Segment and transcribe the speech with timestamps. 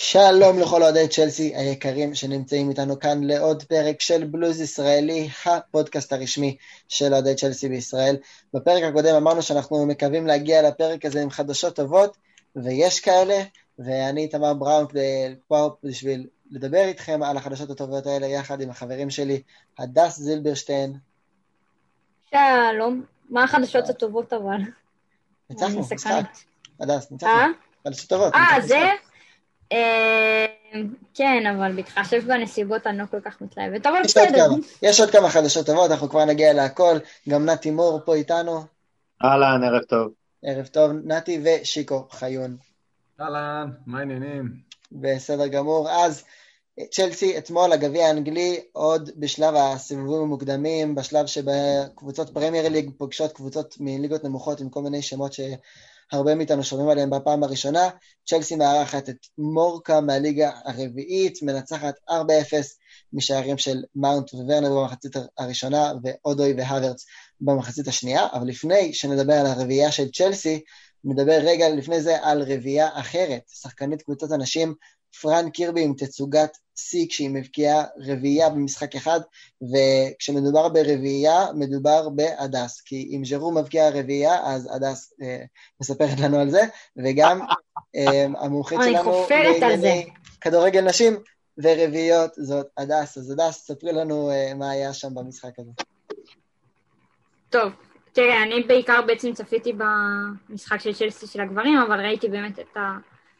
[0.00, 6.56] שלום לכל אוהדי צ'לסי היקרים שנמצאים איתנו כאן לעוד פרק של בלוז ישראלי, הפודקאסט הרשמי
[6.88, 8.16] של אוהדי צ'לסי בישראל.
[8.54, 12.16] בפרק הקודם אמרנו שאנחנו מקווים להגיע לפרק הזה עם חדשות טובות,
[12.56, 13.42] ויש כאלה,
[13.78, 14.86] ואני תמר בראון
[15.48, 19.42] פה בשביל לדבר איתכם על החדשות הטובות האלה יחד עם החברים שלי,
[19.78, 20.94] הדס זילברשטיין.
[22.30, 24.58] שלום, מה החדשות הטובות אבל?
[25.50, 26.22] ניצחנו, משחק.
[26.80, 27.30] הדס, ניצחנו.
[27.32, 27.46] אה?
[27.84, 28.34] חדשות טובות.
[28.34, 29.07] אה, זה?
[29.72, 30.46] אה,
[31.14, 34.48] כן, אבל בהתחשב בנסיבות אני לא כל כך מתלהבת, אבל בסדר.
[34.82, 36.98] יש עוד כמה חדשות טובות, אנחנו כבר נגיע להכל.
[37.28, 38.60] גם נתי מור פה איתנו.
[39.24, 40.12] אהלן, ערב טוב.
[40.42, 42.56] ערב טוב, נתי ושיקו חיון.
[43.20, 44.52] אהלן, מה העניינים?
[44.92, 45.90] בסדר גמור.
[45.90, 46.24] אז
[46.90, 54.24] צ'לסי אתמול, הגביע האנגלי, עוד בשלב הסיבובים המוקדמים, בשלב שבקבוצות פרמייר ליג פוגשות קבוצות מליגות
[54.24, 55.40] נמוכות עם כל מיני שמות ש...
[56.12, 57.88] הרבה מאיתנו שומעים עליהם בפעם הראשונה.
[58.26, 62.12] צ'לסי מארחת את מורקה מהליגה הרביעית, מנצחת 4-0
[63.12, 67.04] משערים של מאונט וורנר במחצית הראשונה, ואודוי והוורץ
[67.40, 68.26] במחצית השנייה.
[68.32, 70.60] אבל לפני שנדבר על הרביעייה של צ'לסי,
[71.04, 74.74] נדבר רגע לפני זה על רביעייה אחרת, שחקנית קבוצת הנשים
[75.22, 79.20] פרן קירבי עם תצוגת שיא כשהיא מבקיעה רביעייה במשחק אחד,
[79.62, 85.44] וכשמדובר ברביעייה, מדובר בהדס, כי אם ז'רו מבקיע רביעייה, אז הדס אה,
[85.80, 86.60] מספרת לנו על זה,
[86.96, 87.40] וגם
[87.96, 90.08] אה, המומחית שלנו לענייני
[90.40, 91.16] כדורגל נשים
[91.58, 93.18] ורביעיות זאת הדס.
[93.18, 95.70] אז הדס, ספרי לנו אה, מה היה שם במשחק הזה.
[97.50, 97.72] טוב,
[98.12, 102.80] תראה, אני בעיקר בעצם צפיתי במשחק של צ'לסי של הגברים, אבל ראיתי באמת את ה...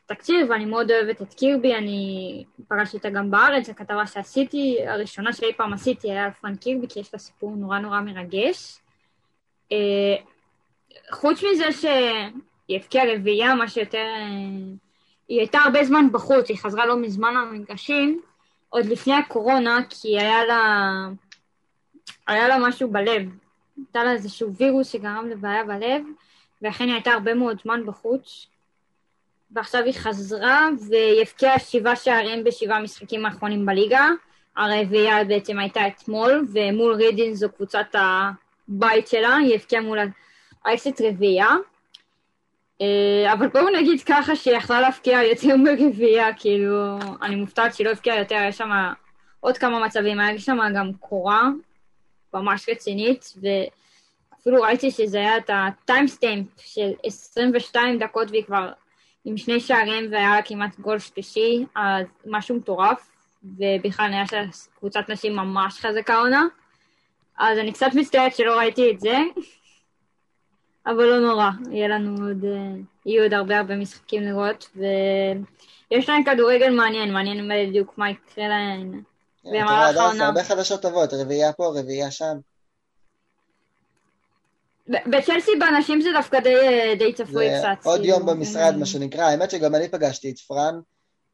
[0.09, 5.53] תקשיב, ואני מאוד אוהבת את קירבי, אני פגשתי אותה גם בארץ, הכתבה שעשיתי, הראשונה שאי
[5.57, 8.79] פעם עשיתי היה על פרן קירבי, כי יש לה סיפור נורא נורא מרגש.
[9.73, 10.17] אה,
[11.11, 13.99] חוץ מזה שהיא הבקיעה רביעייה, מה שיותר...
[13.99, 14.27] אה,
[15.29, 18.21] היא הייתה הרבה זמן בחוץ, היא חזרה לא מזמן למגרשים,
[18.69, 20.85] עוד לפני הקורונה, כי היה לה...
[22.27, 23.23] היה לה משהו בלב.
[23.77, 26.03] הייתה לה איזשהו וירוס שגרם לבעיה בלב,
[26.63, 28.47] ואכן היא הייתה הרבה מאוד זמן בחוץ.
[29.51, 34.07] ועכשיו היא חזרה, והיא הבקיעה שבעה שערים בשבעה משחקים האחרונים בליגה.
[34.57, 39.99] הרביעייה בעצם הייתה אתמול, ומול רידין זו קבוצת הבית שלה, היא הבקיעה מול
[40.65, 41.57] האקסיט רביעייה.
[42.81, 47.91] אה, אבל בואו נגיד ככה שהיא יכלה להבקיע יותר מרביעייה, כאילו, אני מופתעת שהיא לא
[47.91, 48.71] הבקיעה יותר, יש שם
[49.41, 51.49] עוד כמה מצבים, היה שם גם קורה
[52.35, 58.73] ממש רצינית, ואפילו ראיתי שזה היה את ה timestamp של 22 דקות והיא כבר
[59.29, 63.11] עם שני שערים והיה כמעט גול שלישי, אז משהו מטורף,
[63.45, 66.47] ובכלל נראה שקבוצת נשים ממש חזקה עונה.
[67.39, 69.17] אז אני קצת מצטערת שלא ראיתי את זה,
[70.87, 72.51] אבל לא נורא, יהיה לנו עוד, אה,
[73.07, 79.03] יהיו עוד הרבה הרבה משחקים לראות, ויש להם כדורגל מעניין, מעניין בדיוק מה יקרה להם
[79.45, 80.27] במהלך העונה.
[80.27, 82.37] הרבה חדשות טובות, רביעייה פה, רביעייה שם.
[84.89, 86.55] בצ'לסי באנשים זה דווקא די,
[86.99, 87.87] די צפוי קצת.
[87.87, 89.25] עוד יום במשרד, מה שנקרא.
[89.25, 90.81] האמת שגם אני פגשתי את פרן,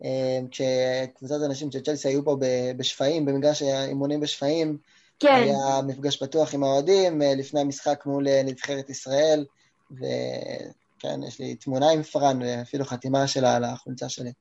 [0.04, 2.36] אה, כשקבוצת אנשים של צ'לסי היו פה
[2.76, 4.76] בשפיים, במגרש האימונים בשפיים.
[5.18, 5.42] כן.
[5.42, 9.44] היה מפגש פתוח עם האוהדים אה, לפני המשחק מול אה, נבחרת ישראל,
[9.90, 14.32] וכן, יש לי תמונה עם פרן, ואפילו חתימה שלה על החולצה שלי.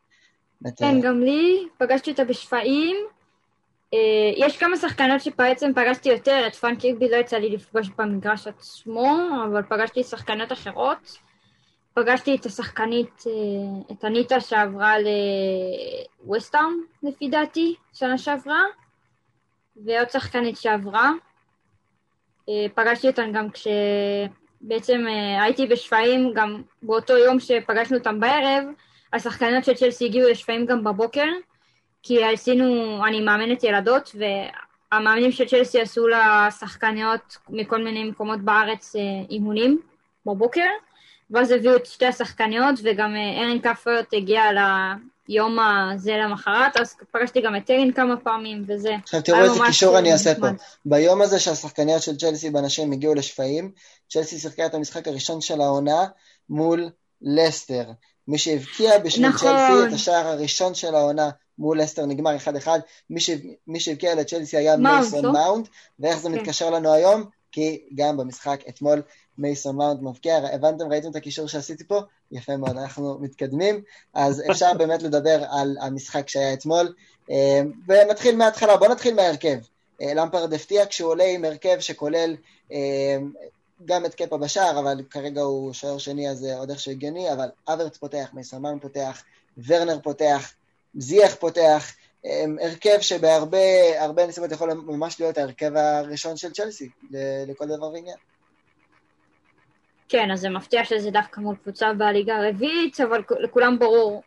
[0.77, 2.95] כן, גם לי, פגשתי אותה בשפיים.
[3.93, 8.47] אה, יש כמה שחקנות שבעצם פגשתי יותר, את פרן קירבי לא יצא לי לפגוש במגרש
[8.47, 11.17] עצמו, אבל פגשתי שחקנות אחרות.
[11.93, 14.95] פגשתי את השחקנית, אה, את אניטה שעברה
[16.23, 16.73] לווסטארם,
[17.03, 18.61] לפי דעתי, שנה שעברה,
[19.75, 21.11] ועוד שחקנית שעברה.
[22.49, 25.05] אה, פגשתי אותן גם כשבעצם
[25.41, 28.63] הייתי בשפיים, גם באותו יום שפגשנו אותן בערב,
[29.13, 31.25] השחקנות של צ'לסי הגיעו לשפיים גם בבוקר.
[32.03, 39.01] כי עשינו, אני מאמנת ילדות, והמאמנים של צ'לסי עשו לשחקניות מכל מיני מקומות בארץ אה,
[39.29, 39.81] אימונים
[40.25, 40.69] בבוקר,
[41.31, 44.43] ואז הביאו את שתי השחקניות, וגם אה, ארין קפרט הגיע
[45.29, 49.99] ליום הזה למחרת, אז פגשתי גם את ארין כמה פעמים, וזה עכשיו תראו איזה קישור
[49.99, 50.47] אני אעשה פה.
[50.85, 53.71] ביום הזה שהשחקניות של צ'לסי בנשים הגיעו לשפיים,
[54.09, 56.05] צ'לסי שיחקה את המשחק הראשון של העונה
[56.49, 56.89] מול
[57.21, 57.83] לסטר.
[58.27, 59.51] מי שהבקיע בשביל נכון.
[59.51, 62.35] צ'לסי את השער הראשון של העונה מול לסטר נגמר
[62.65, 62.67] 1-1,
[63.67, 65.67] מי שהבקיע לצ'לסי היה מייסון מאונט,
[65.99, 66.35] ואיך זה כן.
[66.35, 67.23] מתקשר לנו היום?
[67.51, 69.01] כי גם במשחק אתמול
[69.37, 71.99] מייסון מאונט מבקיע, הבנתם, ראיתם את הקישור שעשיתי פה?
[72.31, 73.81] יפה מאוד, אנחנו מתקדמים,
[74.13, 76.93] אז אפשר באמת לדבר על המשחק שהיה אתמול,
[77.31, 79.57] אה, ונתחיל מההתחלה, בואו נתחיל מההרכב.
[80.01, 82.35] אה, למפרד הפתיע כשהוא עולה עם הרכב שכולל
[82.71, 83.17] אה,
[83.85, 87.97] גם את קפה בשער, אבל כרגע הוא שוער שני אז עוד איכשהו הגיוני, אבל אברץ
[87.97, 89.23] פותח, מאונט פותח,
[89.67, 90.53] ורנר פותח,
[90.95, 91.93] זיח פותח,
[92.61, 96.89] הרכב שבהרבה נסיבות יכול ממש להיות ההרכב הראשון של צ'לסי,
[97.47, 98.17] לכל דבר ועניין.
[100.09, 104.23] כן, אז זה מפתיע שזה דווקא מול קבוצה בליגה הרביעית, אבל לכולם ברור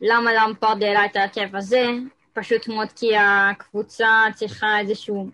[0.00, 1.84] למה למפרד העלה את ההרכב הזה,
[2.32, 5.28] פשוט מאוד כי הקבוצה צריכה איזשהו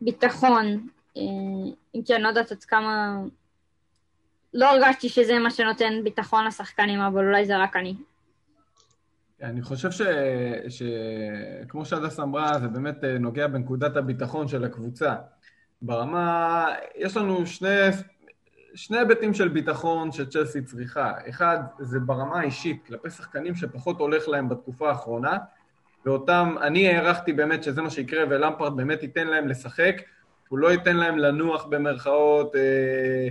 [0.00, 3.20] ביטחון, אה, אם כי אני לא יודעת עד כמה...
[4.54, 7.94] לא הרגשתי שזה מה שנותן ביטחון לשחקנים, אבל אולי זה רק אני.
[9.42, 10.02] אני חושב ש...
[10.68, 10.82] ש...
[11.68, 15.14] כמו שהדס אמרה, זה באמת אה, נוגע בנקודת הביטחון של הקבוצה.
[15.82, 16.66] ברמה,
[16.96, 17.68] יש לנו שני,
[18.74, 21.12] שני היבטים של ביטחון שצ'לסי צריכה.
[21.28, 25.38] אחד, זה ברמה האישית, כלפי שחקנים שפחות הולך להם בתקופה האחרונה,
[26.06, 29.96] ואותם, אני הערכתי באמת שזה מה שיקרה, ולמפרד באמת ייתן להם לשחק,
[30.50, 33.28] הוא לא ייתן להם לנוח במרכאות, אה,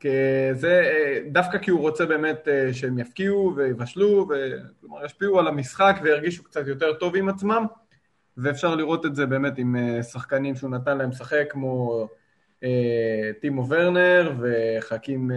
[0.00, 4.28] כזה, אה, דווקא כי הוא רוצה באמת אה, שהם יפקיעו ויבשלו,
[4.80, 7.66] כלומר ישפיעו על המשחק וירגישו קצת יותר טוב עם עצמם,
[8.36, 12.06] ואפשר לראות את זה באמת עם שחקנים שהוא נתן להם לשחק כמו
[13.40, 15.30] טימו ורנר וחכים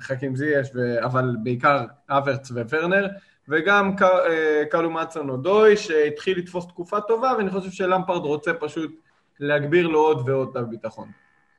[0.00, 0.68] חכים זייש,
[1.00, 3.08] אבל בעיקר אברץ וורנר,
[3.48, 3.96] וגם
[4.70, 9.02] קלו מצון אודוי שהתחיל לתפוס תקופה טובה, ואני חושב שלמפרד רוצה פשוט
[9.40, 11.08] להגביר לו עוד ועוד את הביטחון.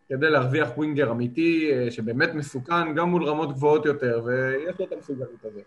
[0.09, 4.91] כדי להרוויח ווינגר אמיתי, אה, שבאמת מסוכן, גם מול רמות גבוהות יותר, ויש לו את
[4.91, 5.63] המסוגלות הזאת.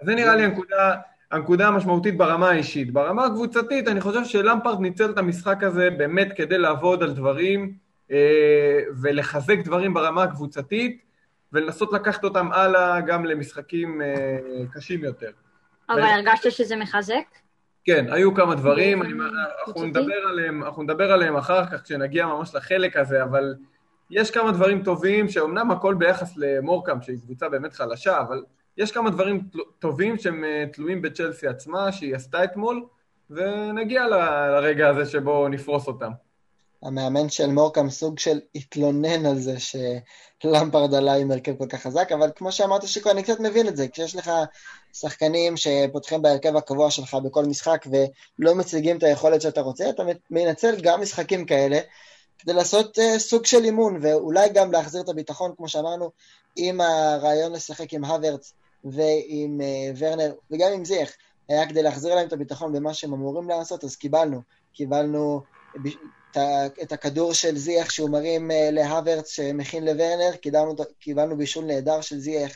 [0.00, 0.94] אז זה נראה לי הנקודה,
[1.30, 2.92] הנקודה המשמעותית ברמה האישית.
[2.92, 7.74] ברמה הקבוצתית, אני חושב שלמפרד ניצל את המשחק הזה באמת כדי לעבוד על דברים
[8.10, 11.02] אה, ולחזק דברים ברמה הקבוצתית,
[11.52, 14.38] ולנסות לקחת אותם הלאה גם למשחקים אה,
[14.72, 15.30] קשים יותר.
[15.90, 17.45] אבל הרגשת שזה מחזק?
[17.86, 19.12] כן, היו כמה דברים, אני,
[19.66, 23.54] אנחנו, נדבר עליהם, אנחנו נדבר עליהם אחר כך כשנגיע ממש לחלק הזה, אבל
[24.10, 28.42] יש כמה דברים טובים, שאומנם הכל ביחס למורקאם, שהיא קבוצה באמת חלשה, אבל
[28.76, 29.40] יש כמה דברים
[29.78, 32.84] טובים שהם אה, תלויים בצ'לסי עצמה, שהיא עשתה אתמול,
[33.30, 36.10] ונגיע לרגע הזה שבו נפרוס אותם.
[36.82, 42.12] המאמן של מורקאם סוג של התלונן על זה שלמפרד עלה עם הרכב כל כך חזק,
[42.12, 44.30] אבל כמו שאמרת שיקו, אני קצת מבין את זה, כשיש לך
[44.92, 47.86] שחקנים שפותחים בהרכב הקבוע שלך בכל משחק
[48.38, 51.78] ולא מציגים את היכולת שאתה רוצה, אתה מנצל גם משחקים כאלה
[52.38, 56.10] כדי לעשות uh, סוג של אימון, ואולי גם להחזיר את הביטחון, כמו שאמרנו,
[56.56, 58.52] עם הרעיון לשחק עם הוורץ
[58.84, 61.10] ועם uh, ורנר, וגם עם זיח,
[61.48, 64.40] היה כדי להחזיר להם את הביטחון במה שהם אמורים לעשות, אז קיבלנו.
[64.72, 65.42] קיבלנו
[66.82, 72.18] את הכדור של זיח שהוא מרים uh, להוורץ שמכין לוורנר, קיבלנו, קיבלנו בישול נהדר של
[72.18, 72.52] זיח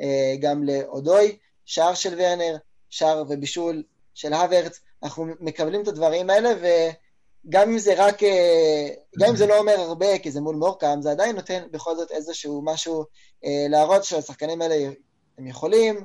[0.00, 0.04] uh,
[0.40, 2.56] גם לאודוי, שער של ורנר,
[2.90, 3.82] שער ובישול
[4.14, 8.88] של הוורץ, אנחנו מקבלים את הדברים האלה, וגם אם זה רק, אה,
[9.18, 12.10] גם אם זה לא אומר הרבה, כי זה מול מורקאם, זה עדיין נותן בכל זאת
[12.10, 13.04] איזשהו משהו
[13.44, 14.90] אה, להראות שהשחקנים האלה
[15.38, 16.04] הם יכולים,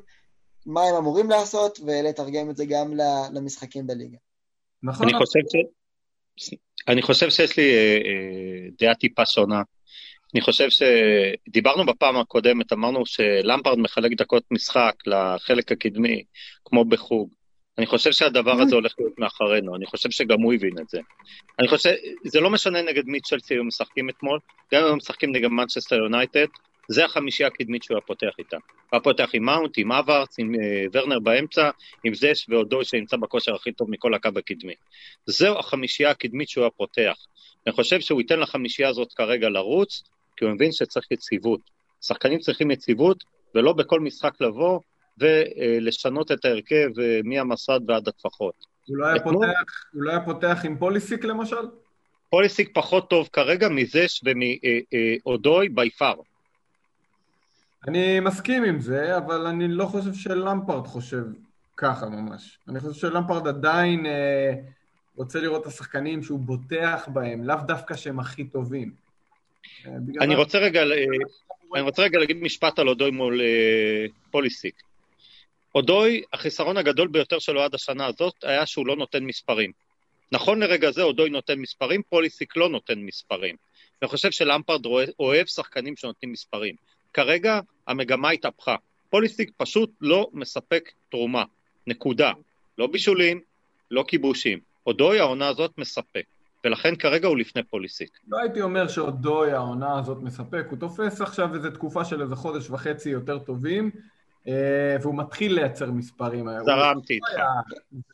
[0.65, 2.94] מה הם אמורים לעשות, ולתרגם את זה גם
[3.33, 4.17] למשחקים בליגה.
[4.83, 5.09] נכון.
[5.09, 5.56] אני חושב, ש...
[6.88, 9.62] אני חושב שיש לי אה, דעה טיפה שונה.
[10.34, 16.24] אני חושב שדיברנו בפעם הקודמת, אמרנו שלמפרד מחלק דקות משחק לחלק הקדמי,
[16.66, 17.30] כמו בחוג.
[17.78, 21.00] אני חושב שהדבר הזה הולך להיות מאחרינו, אני חושב שגם הוא הבין את זה.
[21.60, 21.90] אני חושב,
[22.26, 24.40] זה לא משנה נגד מי צ'לסי היו משחקים אתמול,
[24.74, 26.46] גם אם היו משחקים נגד מנצ'סטר יונייטד,
[26.88, 28.56] זה החמישייה הקדמית שהוא היה פותח איתה.
[28.56, 30.58] הוא היה פותח עם מאונט, עם אברץ, עם uh,
[30.94, 31.70] ורנר באמצע,
[32.04, 34.74] עם זש ועודוי שנמצא בכושר הכי טוב מכל הקו הקדמי.
[35.25, 37.15] זו החמישייה הקדמית שהוא היה פותח.
[37.68, 40.04] אני חושב שהוא ייתן לחמישייה הזאת כרגע לרוץ,
[40.38, 41.60] כי הוא מבין שצריך יציבות.
[42.01, 43.24] שחקנים צריכים יציבות,
[43.56, 44.80] ולא בכל משחק לבוא
[45.18, 48.54] ולשנות את ההרכב אה, מהמסד ועד הטפחות.
[48.88, 49.50] הוא לא היה, פותח,
[49.94, 51.65] הוא לא היה פותח עם פוליסיק למשל?
[52.30, 56.15] פוליסיק פחות טוב כרגע מזש ומאודוי בי פאר.
[57.88, 61.24] אני מסכים עם זה, אבל אני לא חושב שלמפרד חושב
[61.77, 62.58] ככה ממש.
[62.68, 64.54] אני חושב שלמפרד עדיין אה,
[65.15, 68.92] רוצה לראות את השחקנים שהוא בוטח בהם, לאו דווקא שהם הכי טובים.
[70.22, 70.84] אני רוצה רגע,
[71.75, 74.75] אני רוצה רגע להגיד משפט על אודוי מול אה, פוליסיק.
[75.75, 79.72] אודוי, החיסרון הגדול ביותר שלו עד השנה הזאת היה שהוא לא נותן מספרים.
[80.32, 83.56] נכון לרגע זה אודוי נותן מספרים, פוליסיק לא נותן מספרים.
[84.01, 84.86] אני חושב שלמפרד
[85.20, 86.75] אוהב שחקנים שנותנים מספרים.
[87.15, 88.75] כרגע המגמה התהפכה.
[89.10, 91.43] פוליסיק פשוט לא מספק תרומה.
[91.88, 92.31] נקודה.
[92.77, 93.41] לא בישולים,
[93.91, 94.60] לא כיבושים.
[94.88, 96.24] אודוי העונה הזאת מספק.
[96.63, 98.10] ולכן כרגע הוא לפני פוליסיק.
[98.27, 102.69] לא הייתי אומר שאודוי העונה הזאת מספק, הוא תופס עכשיו איזו תקופה של איזה חודש
[102.69, 103.91] וחצי יותר טובים,
[104.48, 106.50] אה, והוא מתחיל לייצר מספרים.
[106.65, 107.41] זרמתי איתך.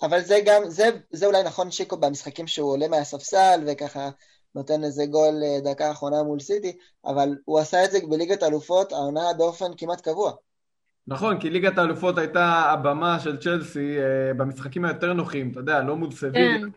[0.02, 4.10] אבל זה גם, זה, זה אולי נכון שיקו במשחקים שהוא עולה מהספסל וככה
[4.56, 8.92] נותן איזה גול אה, דקה אחרונה מול סיטי, אבל הוא עשה את זה בליגת אלופות,
[8.92, 10.32] העונה באופן כמעט קבוע.
[11.08, 15.96] נכון, כי ליגת האלופות הייתה הבמה של צ'לסי אה, במשחקים היותר נוחים, אתה יודע, לא
[15.96, 16.68] מול סביליה, כן.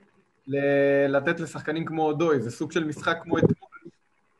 [0.46, 3.54] ל- לתת לשחקנים כמו אודוי, זה סוג של משחק כמו אתמול,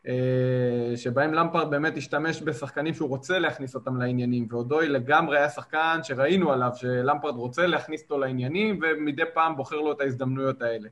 [0.08, 5.98] אה, שבהם למפרד באמת השתמש בשחקנים שהוא רוצה להכניס אותם לעניינים, ואודוי לגמרי היה שחקן
[6.02, 10.88] שראינו עליו שלמפרד רוצה להכניס אותו לעניינים, ומדי פעם בוחר לו את ההזדמנויות האלה.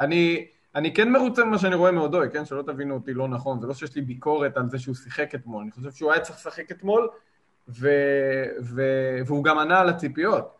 [0.00, 2.44] אני, אני כן מרוצה ממה שאני רואה מאודוי, כן?
[2.44, 5.62] שלא תבינו אותי לא נכון, זה לא שיש לי ביקורת על זה שהוא שיחק אתמול,
[5.62, 7.08] אני חושב שהוא היה צריך לשחק אתמול,
[7.68, 7.88] ו,
[8.62, 8.82] ו,
[9.26, 10.56] והוא גם ענה על הציפיות.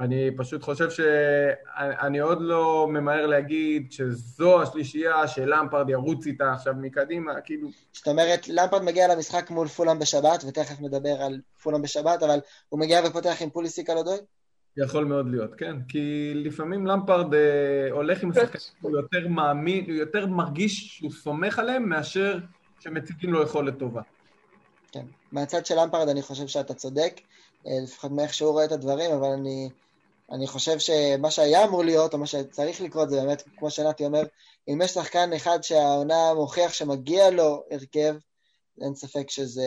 [0.00, 7.40] אני פשוט חושב שאני עוד לא ממהר להגיד שזו השלישייה שלמפרד ירוץ איתה עכשיו מקדימה,
[7.40, 7.68] כאילו...
[7.92, 12.80] זאת אומרת, למפרד מגיע למשחק מול פולאם בשבת, ותכף נדבר על פולאם בשבת, אבל הוא
[12.80, 14.18] מגיע ופותח עם פוליסיק על אודוי?
[14.76, 15.76] יכול מאוד להיות, כן.
[15.88, 21.58] כי לפעמים למפרד אה, הולך עם השחקנים, הוא יותר מאמין, הוא יותר מרגיש שהוא סומך
[21.58, 22.38] עליהם מאשר
[22.80, 24.02] שמציגים לו יכולת טובה.
[24.92, 25.06] כן.
[25.32, 27.20] מהצד של למפרד אני חושב שאתה צודק,
[27.66, 29.70] אה, לפחות מאיך שהוא רואה את הדברים, אבל אני,
[30.32, 34.22] אני חושב שמה שהיה אמור להיות, או מה שצריך לקרות, זה באמת, כמו שנתי אומר,
[34.68, 38.14] אם יש שחקן אחד שהעונה מוכיח שמגיע לו הרכב,
[38.80, 39.64] אין ספק שזה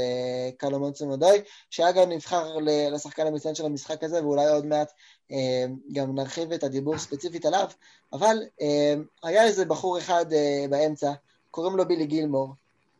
[0.57, 2.57] קלו מודוי, שאגב נבחר
[2.91, 4.91] לשחקן המצטיין של המשחק הזה, ואולי עוד מעט
[5.31, 7.67] אה, גם נרחיב את הדיבור ספציפית עליו,
[8.13, 11.11] אבל אה, היה איזה בחור אחד אה, באמצע,
[11.51, 12.49] קוראים לו בילי גילמור,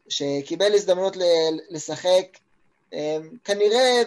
[0.10, 1.18] שקיבל הזדמנות
[1.70, 2.38] לשחק
[2.94, 4.01] אה, כנראה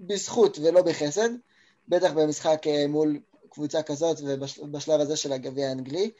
[0.00, 1.28] בזכות ולא בחסד,
[1.88, 3.18] בטח במשחק מול
[3.50, 6.10] קבוצה כזאת ובשלב הזה של הגביע האנגלי,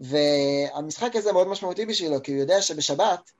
[0.00, 3.30] והמשחק הזה מאוד משמעותי בשבילו, כי הוא יודע שבשבת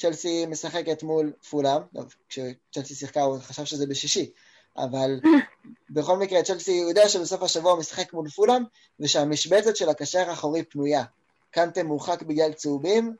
[0.00, 4.30] צ'לסי משחקת מול פולאם, טוב, כשצ'לסי שיחקה הוא חשב שזה בשישי,
[4.76, 5.20] אבל
[5.94, 8.62] בכל מקרה צ'לסי, יודע שבסוף השבוע הוא משחק מול פולאם,
[9.00, 11.04] ושהמשבצת של הקשר האחורי פנויה.
[11.50, 13.16] קנטה מורחק בגלל צהובים,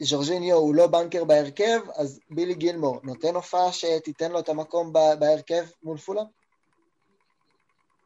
[0.00, 5.14] וז'ורג'יניו הוא לא בנקר בהרכב, אז בילי גילמור נותן הופעה שתיתן לו את המקום ב-
[5.20, 6.24] בהרכב מול פולאם?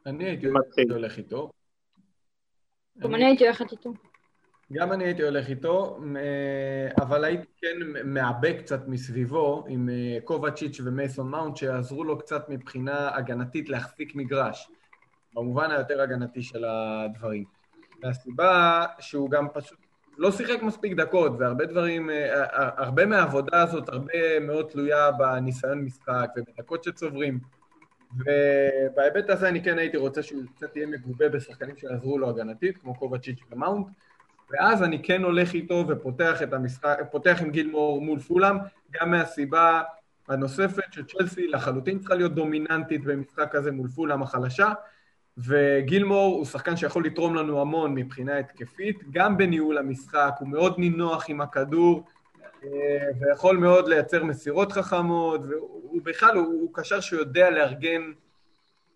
[0.05, 0.45] אני הייתי.
[0.89, 1.51] הולך איתו.
[2.97, 4.08] גם אני הייתי הולכת איתו.
[4.73, 10.79] גם אני הייתי הולך איתו, אה, אבל הייתי כן מאבק קצת מסביבו עם אה, קובצ'יץ'
[10.83, 14.71] ומייסון מאונט, שיעזרו לו קצת מבחינה הגנתית להחזיק מגרש,
[15.33, 17.43] במובן היותר הגנתי של הדברים.
[18.03, 19.77] והסיבה שהוא גם פשוט
[20.17, 22.43] לא שיחק מספיק דקות, והרבה דברים, אה,
[22.83, 27.39] הרבה מהעבודה הזאת, הרבה מאוד תלויה בניסיון משחק ובדקות שצוברים.
[28.17, 32.95] ובהיבט הזה אני כן הייתי רוצה שהוא קצת יהיה מגובה בשחקנים שיעזרו לו הגנתית, כמו
[32.95, 33.87] קובצ'יץ' ומאונט,
[34.51, 38.57] ואז אני כן הולך איתו ופותח את המשחק, פותח עם גילמור מול פולאם,
[38.91, 39.81] גם מהסיבה
[40.27, 44.71] הנוספת שצ'לסי לחלוטין צריכה להיות דומיננטית במשחק הזה מול פולאם החלשה,
[45.37, 51.25] וגילמור הוא שחקן שיכול לתרום לנו המון מבחינה התקפית, גם בניהול המשחק, הוא מאוד נינוח
[51.29, 52.03] עם הכדור,
[52.63, 52.69] אה,
[53.19, 58.01] ויכול מאוד לייצר מסירות חכמות, והוא בכלל, הוא, הוא קשר שיודע לארגן,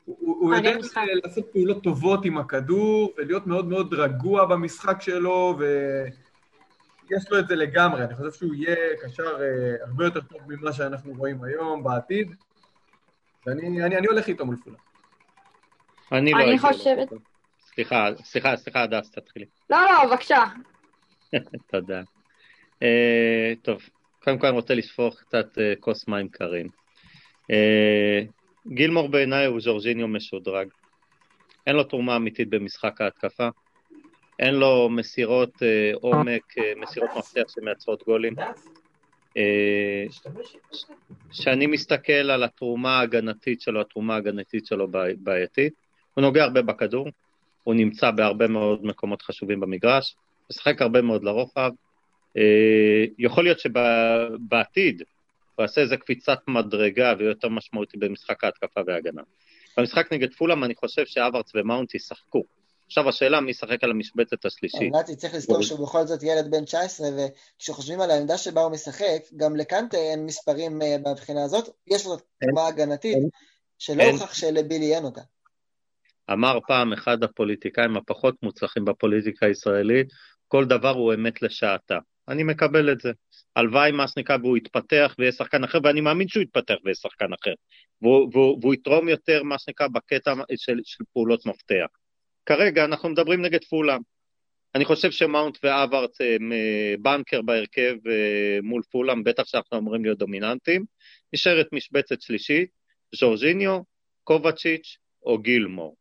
[0.05, 1.01] הוא, יודע משחק.
[1.23, 7.55] לעשות פעולות טובות עם הכדור, ולהיות מאוד מאוד רגוע במשחק שלו, ויש לו את זה
[7.55, 8.03] לגמרי.
[8.03, 12.35] אני חושב שהוא יהיה קשר אה, הרבה יותר טוב ממה שאנחנו רואים היום, בעתיד,
[13.45, 14.77] ואני אני, אני הולך איתו מול פולה.
[16.11, 17.09] אני לא אני חושבת-.
[17.73, 19.45] סליחה, סליחה, סליחה, הדס, תתחילי.
[19.69, 20.43] לא, לא, בבקשה.
[21.71, 22.01] תודה.
[22.83, 23.81] אה, טוב,
[24.23, 26.67] קודם כל אני רוצה לשפוך קצת אה, כוס מים קרים.
[27.51, 28.21] אה,
[28.67, 30.67] גילמור בעיניי הוא ז'ורג'יניו משודרג.
[31.67, 33.47] אין לו תרומה אמיתית במשחק ההתקפה.
[34.39, 38.33] אין לו מסירות אה, עומק, אה, מסירות מפתח שמייצרות גולים.
[39.37, 40.03] אה,
[41.29, 45.73] כשאני מסתכל על התרומה ההגנתית שלו, התרומה ההגנתית שלו בעי- בעייתית.
[46.13, 47.07] הוא נוגע הרבה בכדור,
[47.63, 50.15] הוא נמצא בהרבה מאוד מקומות חשובים במגרש,
[50.51, 51.71] משחק הרבה מאוד לרוחב.
[52.37, 55.03] אה, יכול להיות שבעתיד
[55.55, 59.21] הוא יעשה איזה קפיצת מדרגה ויותר משמעותי במשחק ההתקפה וההגנה.
[59.77, 62.43] במשחק נגד פולאם אני חושב שאברץ ומאונט ישחקו.
[62.87, 64.93] עכשיו השאלה מי ישחק על המשבצת השלישית.
[64.93, 69.23] נתי, צריך לזכור שהוא בכל זאת ילד בן 19, וכשחושבים על העמדה שבה הוא משחק,
[69.37, 73.29] גם לקנטה אין מספרים אה, מהבחינה הזאת, יש לו תרומה הגנתית, אין.
[73.79, 74.15] שלא אין.
[74.15, 75.21] הוכח שלבילי אין אותה.
[76.31, 80.07] אמר פעם אחד הפוליטיקאים הפחות מוצלחים בפוליטיקה הישראלית,
[80.47, 81.97] כל דבר הוא אמת לשעתה.
[82.27, 83.11] אני מקבל את זה.
[83.55, 87.53] הלוואי, מה שנקרא, והוא יתפתח ויהיה שחקן אחר, ואני מאמין שהוא יתפתח ויהיה שחקן אחר.
[88.01, 91.87] והוא, והוא, והוא יתרום יותר, מה שנקרא, בקטע של, של פעולות מפתח.
[92.45, 94.01] כרגע אנחנו מדברים נגד פולאם.
[94.75, 100.17] אני חושב שמאונט ואברץ הם אה, בנקר בהרכב אה, מול פולאם, בטח שאנחנו אמורים להיות
[100.17, 100.85] דומיננטים.
[101.33, 102.69] נשארת משבצת שלישית,
[103.15, 103.79] ז'ורג'יניו,
[104.23, 105.95] קובצ'יץ' או גילמור.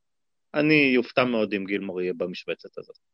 [0.55, 3.12] אני אופתע מאוד אם גילמור יהיה במשבצת הזאת.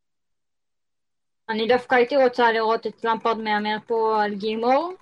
[1.49, 4.93] אני דווקא הייתי רוצה לראות את למפרד מהמר פה על גילמור.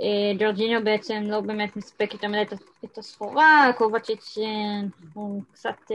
[0.00, 2.42] אה, ג'ורג'יניו בעצם לא באמת מספק יותר מדי
[2.84, 4.38] את הסחורה, קובצ'יץ'
[5.14, 5.90] הוא קצת...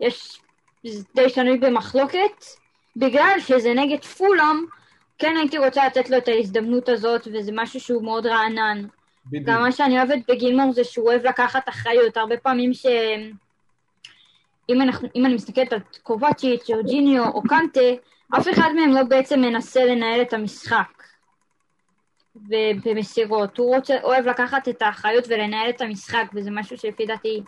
[0.00, 0.40] יש...
[0.84, 2.44] זה די שנוי במחלוקת,
[2.96, 4.64] בגלל שזה נגד פולאם,
[5.18, 8.86] כן הייתי רוצה לתת לו את ההזדמנות הזאת, וזה משהו שהוא מאוד רענן.
[9.26, 9.48] בדיוק.
[9.48, 12.16] גם מה שאני אוהבת בגילמור זה שהוא אוהב לקחת אחריות.
[12.16, 12.86] הרבה פעמים ש...
[14.68, 17.80] אם, אנחנו, אם אני מסתכלת על קובצ'יץ', ג'ורג'יניו או קנטה,
[18.38, 21.02] אף אחד מהם לא בעצם מנסה לנהל את המשחק
[22.84, 23.58] במסירות.
[23.58, 27.42] הוא רוצה, אוהב לקחת את האחריות ולנהל את המשחק, וזה משהו שלפי דעתי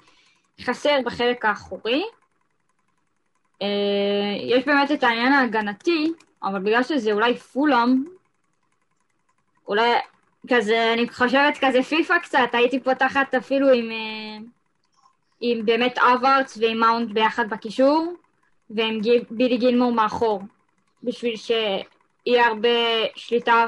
[0.61, 2.04] חסר בחלק האחורי.
[3.62, 3.66] אה,
[4.40, 8.04] יש באמת את העניין ההגנתי, אבל בגלל שזה אולי פולאם,
[9.68, 9.90] אולי
[10.50, 14.38] כזה, אני חושבת כזה פיפא קצת, הייתי פותחת אפילו עם, אה,
[15.40, 18.14] עם באמת אברץ ועם מאונט ביחד בקישור,
[18.70, 19.00] ועם
[19.30, 20.42] בילי גילמור מאחור,
[21.02, 22.68] בשביל שיהיה הרבה
[23.14, 23.66] שליטה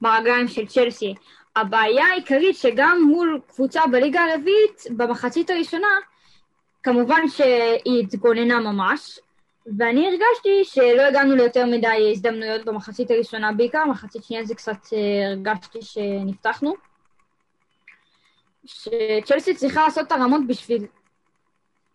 [0.00, 1.14] ברגליים של צ'לסי.
[1.56, 5.88] הבעיה העיקרית שגם מול קבוצה בליגה הרביעית, במחצית הראשונה,
[6.82, 9.18] כמובן שהיא התגוננה ממש,
[9.78, 15.30] ואני הרגשתי שלא הגענו ליותר מדי הזדמנויות במחצית הראשונה בעיקר, מחצית שנייה זה קצת אה,
[15.30, 16.74] הרגשתי שנפתחנו.
[18.64, 20.86] שצ'לסי צריכה לעשות את הרמות בשביל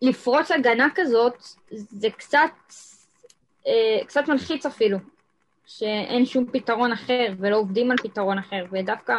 [0.02, 1.34] לפרוץ הגנה כזאת,
[1.70, 2.50] זה קצת,
[3.66, 4.98] אה, קצת מלחיץ אפילו,
[5.66, 9.14] שאין שום פתרון אחר ולא עובדים על פתרון אחר, ודווקא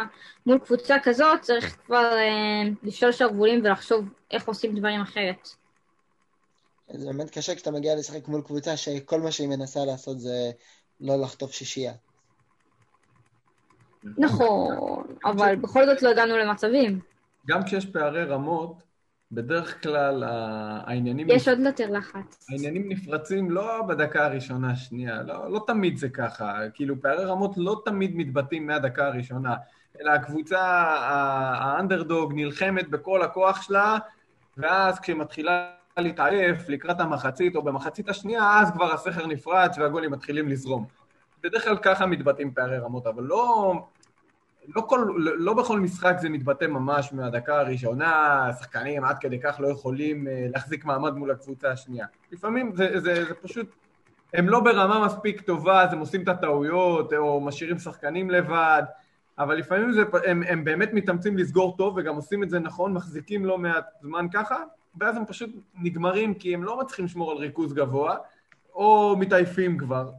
[0.46, 5.48] מול קבוצה כזאת צריך כבר אה, לשאול שרוולים ולחשוב איך עושים דברים אחרת.
[6.94, 10.50] זה באמת קשה כשאתה מגיע לשחק מול קבוצה שכל מה שהיא מנסה לעשות זה
[11.00, 11.92] לא לחטוף שישייה.
[14.18, 17.00] נכון, אבל בכל זאת לא הגענו למצבים.
[17.46, 18.82] גם כשיש פערי רמות,
[19.32, 21.26] בדרך כלל העניינים...
[21.30, 22.46] יש עוד יותר לחץ.
[22.50, 26.58] העניינים נפרצים לא בדקה הראשונה, שנייה, לא, לא תמיד זה ככה.
[26.74, 29.54] כאילו, פערי רמות לא תמיד מתבטאים מהדקה הראשונה,
[30.00, 30.60] אלא הקבוצה,
[31.60, 33.98] האנדרדוג, נלחמת בכל הכוח שלה,
[34.56, 40.48] ואז כשהיא מתחילה להתעייף לקראת המחצית או במחצית השנייה, אז כבר הסכר נפרץ והגולים מתחילים
[40.48, 40.86] לזרום.
[41.42, 43.74] בדרך כלל ככה מתבטאים פערי רמות, אבל לא,
[44.76, 49.68] לא, כל, לא בכל משחק זה מתבטא ממש מהדקה הראשונה, השחקנים עד כדי כך לא
[49.68, 52.06] יכולים אה, להחזיק מעמד מול הקבוצה השנייה.
[52.32, 53.66] לפעמים זה, זה, זה פשוט,
[54.34, 58.82] הם לא ברמה מספיק טובה, אז הם עושים את הטעויות, או משאירים שחקנים לבד,
[59.38, 63.44] אבל לפעמים זה, הם, הם באמת מתאמצים לסגור טוב וגם עושים את זה נכון, מחזיקים
[63.44, 64.56] לא מעט זמן ככה,
[65.00, 68.16] ואז הם פשוט נגמרים כי הם לא מצליחים לשמור על ריכוז גבוה,
[68.74, 70.10] או מתעייפים כבר.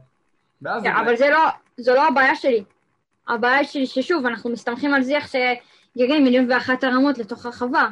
[0.62, 0.84] ואז...
[0.84, 2.64] Yeah, אבל זה לא, זו לא הבעיה שלי.
[3.34, 7.88] הבעיה שלי ששוב, אנחנו מסתמכים על איך שיגיעים מיליון ואחת הרמות לתוך הרחבה.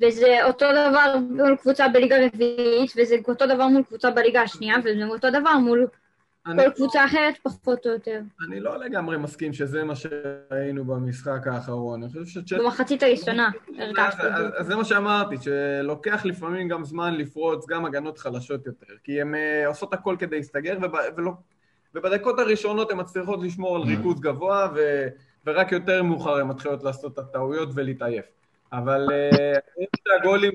[0.00, 5.04] וזה אותו דבר מול קבוצה בליגה רביעית, וזה אותו דבר מול קבוצה בליגה השנייה, וזה
[5.04, 5.86] אותו דבר מול
[6.46, 8.20] כל לא- קבוצה אחרת פחות או יותר.
[8.48, 12.02] אני לא לגמרי מסכים שזה מה שראינו במשחק האחרון.
[12.02, 12.64] אני חושב שצ'לסי...
[12.64, 14.22] במחצית הראשונה הרגשתי.
[14.56, 19.34] אז זה מה שאמרתי, שלוקח לפעמים גם זמן לפרוץ גם הגנות חלשות יותר, כי הן
[19.34, 21.32] uh, עושות הכל כדי להסתגר, וב, ולא,
[21.94, 25.06] ובדקות הראשונות הן מצליחות לשמור על ריכוז גבוה, ו,
[25.46, 28.24] ורק יותר מאוחר הן מתחילות לעשות את הטעויות ולהתעייף.
[28.72, 29.84] אבל uh,
[30.20, 30.52] הגולים,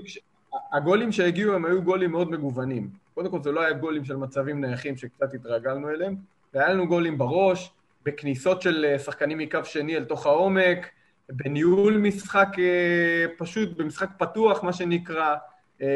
[0.74, 2.90] הגולים שהגיעו הם היו גולים מאוד מגוונים.
[3.14, 6.16] קודם כל זה לא היה גולים של מצבים נייחים שקצת התרגלנו אליהם,
[6.54, 7.72] והיה לנו גולים בראש,
[8.06, 10.90] בכניסות של אה, שחקנים מקו שני אל תוך העומק,
[11.30, 15.36] בניהול משחק אה, פשוט, במשחק פתוח מה שנקרא,
[15.82, 15.88] אה,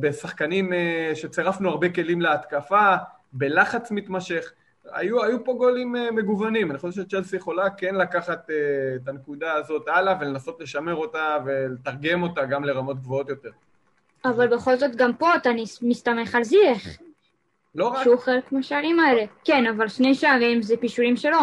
[0.00, 0.72] בשחקנים
[1.14, 2.94] שצירפנו הרבה כלים להתקפה,
[3.32, 4.52] בלחץ מתמשך.
[4.84, 8.50] היו, היו פה גולים מגוונים, אני חושב שצ'לסי יכולה כן לקחת
[8.96, 13.50] את הנקודה הזאת הלאה ולנסות לשמר אותה ולתרגם אותה גם לרמות גבוהות יותר.
[14.24, 15.50] אבל בכל זאת גם פה אתה
[15.82, 16.82] מסתמך על זייח.
[17.74, 18.04] לא רק...
[18.04, 19.24] שהוא חלק מהשערים האלה.
[19.44, 21.38] כן, אבל שני שערים זה פישורים שלו.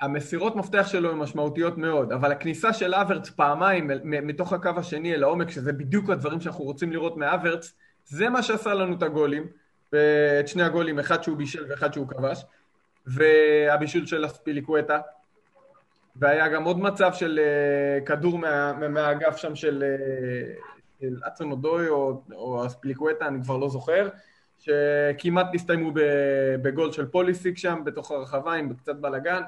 [0.00, 5.22] המסירות מפתח שלו הן משמעותיות מאוד, אבל הכניסה של אברץ פעמיים מתוך הקו השני אל
[5.22, 7.72] העומק, שזה בדיוק הדברים שאנחנו רוצים לראות מאברץ,
[8.04, 9.46] זה מה שעשה לנו את הגולים,
[10.40, 12.44] את שני הגולים, אחד שהוא בישל ואחד שהוא כבש,
[13.06, 15.00] והבישול של אספיליקווטה,
[16.16, 19.84] והיה גם עוד מצב של uh, כדור מה, מהאגף שם של,
[21.02, 24.08] uh, אצון אודוי או, או אספליקווטה, אני כבר לא זוכר,
[24.58, 25.92] שכמעט נסתיימו
[26.62, 29.42] בגול של פוליסיק שם, בתוך הרחבה עם קצת בלאגן.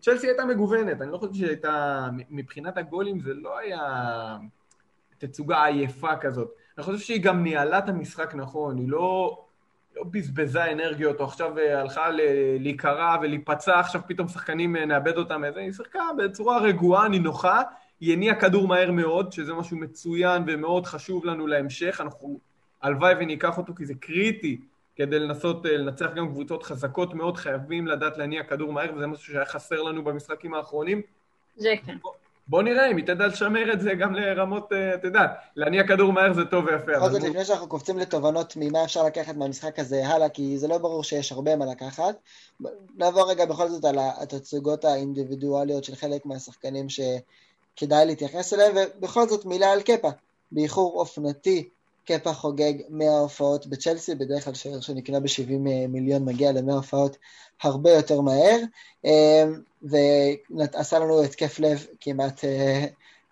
[0.00, 3.80] צ'לסי הייתה מגוונת, אני לא חושב שהייתה, מבחינת הגולים זה לא היה
[5.18, 6.50] תצוגה עייפה כזאת.
[6.78, 9.43] אני חושב שהיא גם ניהלה את המשחק נכון, היא לא,
[9.96, 12.08] לא בזבזה אנרגיות, או עכשיו אה, הלכה
[12.58, 17.62] להיקרע ולהיפצע, עכשיו פתאום שחקנים אה, נאבד אותם, היא שיחקה בצורה רגועה, נינוחה,
[18.00, 22.38] היא הניעה כדור מהר מאוד, שזה משהו מצוין ומאוד חשוב לנו להמשך, אנחנו
[22.82, 24.60] הלוואי וניקח אותו כי זה קריטי
[24.96, 29.32] כדי לנסות אה, לנצח גם קבוצות חזקות מאוד, חייבים לדעת להניע כדור מהר, וזה משהו
[29.32, 31.02] שהיה חסר לנו במשחקים האחרונים.
[31.56, 31.96] זה כן.
[32.48, 35.26] בוא נראה אם היא תדע לשמר את זה גם לרמות, אה, אתה יודע,
[35.56, 36.92] להניע כדור מהר זה טוב ויפה.
[36.96, 40.78] בכל זאת, לפני שאנחנו קופצים לתובנות ממה אפשר לקחת מהמשחק הזה הלאה, כי זה לא
[40.78, 42.14] ברור שיש הרבה מה לקחת,
[42.96, 49.44] נעבור רגע בכל זאת על התצוגות האינדיבידואליות של חלק מהשחקנים שכדאי להתייחס אליהם, ובכל זאת
[49.44, 50.10] מילה על קפה,
[50.52, 51.68] באיחור אופנתי
[52.06, 57.16] קפה חוגג 100 הופעות בצ'לסי, בדרך כלל שוער שנקנה ב-70 מיליון מגיע ל-100 הופעות
[57.62, 58.58] הרבה יותר מהר,
[59.04, 62.86] אמ, ועשה לנו התקף לב כמעט אה,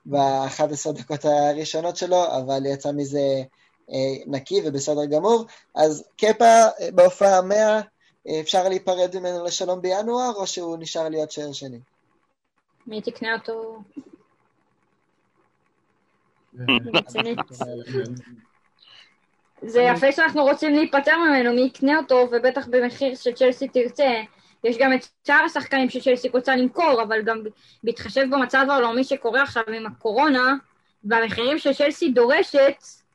[0.06, 3.42] ב-11 דקות הראשונות שלו, אבל יצא מזה
[3.90, 5.46] אה, נקי ובסדר גמור.
[5.74, 7.80] אז קפה אה, בהופעה 100,
[8.40, 11.78] אפשר להיפרד ממנו לשלום בינואר, או שהוא נשאר להיות שוער שני?
[12.86, 13.82] מי תקנה אותו?
[19.62, 24.10] זה יפה שאנחנו רוצים להיפטר ממנו, מי יקנה אותו, ובטח במחיר שצ'לסי תרצה.
[24.64, 27.38] יש גם את שאר השחקנים שצ'לסי רוצה למכור, אבל גם
[27.84, 30.54] בהתחשב במצב העולמי שקורה עכשיו עם הקורונה,
[31.04, 32.74] והמחירים שצ'לסי דורשת,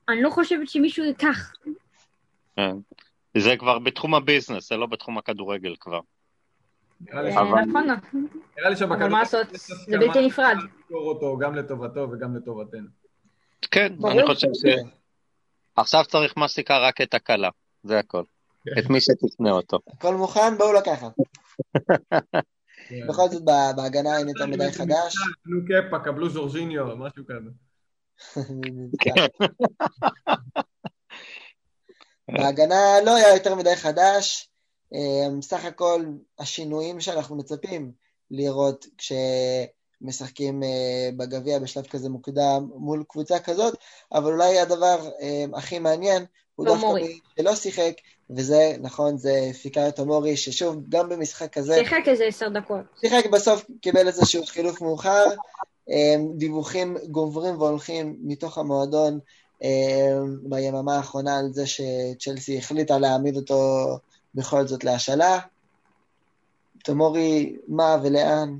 [0.09, 1.53] אני לא חושבת שמישהו ייקח.
[2.55, 2.75] כן.
[3.37, 5.99] זה כבר בתחום הביזנס, זה לא בתחום הכדורגל כבר.
[7.01, 7.47] נראה לי נכון.
[8.75, 9.03] שבכדורגל...
[9.03, 9.47] אבל מה לעשות,
[9.87, 10.55] זה בלתי נפרד.
[11.41, 12.87] גם לטובתו וגם לטובתנו.
[13.71, 14.65] כן, אני חושב ש...
[15.75, 17.49] עכשיו צריך מסיקה רק את הקלה,
[17.83, 18.23] זה הכל.
[18.75, 18.81] כן.
[18.81, 19.79] את מי שתקנה אותו.
[19.87, 21.11] הכל מוכן, בואו לקחת.
[23.09, 23.43] בכל זאת
[23.75, 25.15] בהגנה אין יותר מדי חדש.
[25.43, 27.49] קבלו קפה, קבלו ז'ורג'יניו, משהו כזה.
[32.37, 34.49] בהגנה לא היה יותר מדי חדש,
[34.93, 36.05] אה, סך הכל
[36.39, 37.91] השינויים שאנחנו מצפים
[38.31, 39.11] לראות כש...
[40.01, 43.77] משחקים אה, בגביע בשלב כזה מוקדם מול קבוצה כזאת,
[44.11, 46.25] אבל אולי הדבר אה, הכי מעניין
[46.55, 47.93] הוא דווקא מי שלא שיחק,
[48.29, 51.75] וזה, נכון, זה פיקאיו תומורי, ששוב, גם במשחק כזה...
[51.79, 52.81] שיחק איזה עשר דקות.
[53.01, 55.25] שיחק בסוף, קיבל איזשהו חילוף מאוחר,
[55.89, 59.19] אה, דיווחים גוברים והולכים מתוך המועדון
[60.43, 63.87] ביממה האחרונה על זה שצ'לסי החליטה להעמיד אותו
[64.35, 65.39] בכל זאת להשאלה.
[66.83, 68.57] תומורי, מה ולאן?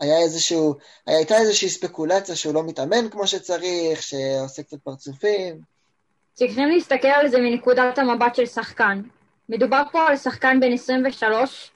[0.00, 0.74] היה איזשהו,
[1.06, 5.60] הייתה איזושהי ספקולציה שהוא לא מתאמן כמו שצריך, שעושה קצת פרצופים.
[6.38, 9.02] צריכים להסתכל על זה מנקודת המבט של שחקן.
[9.48, 11.70] מדובר פה על שחקן בן 23,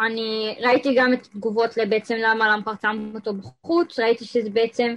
[0.00, 4.94] אני ראיתי גם את תגובות לבעצם למה למפר שם אותו בחוץ, ראיתי שזה בעצם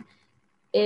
[0.75, 0.79] אה,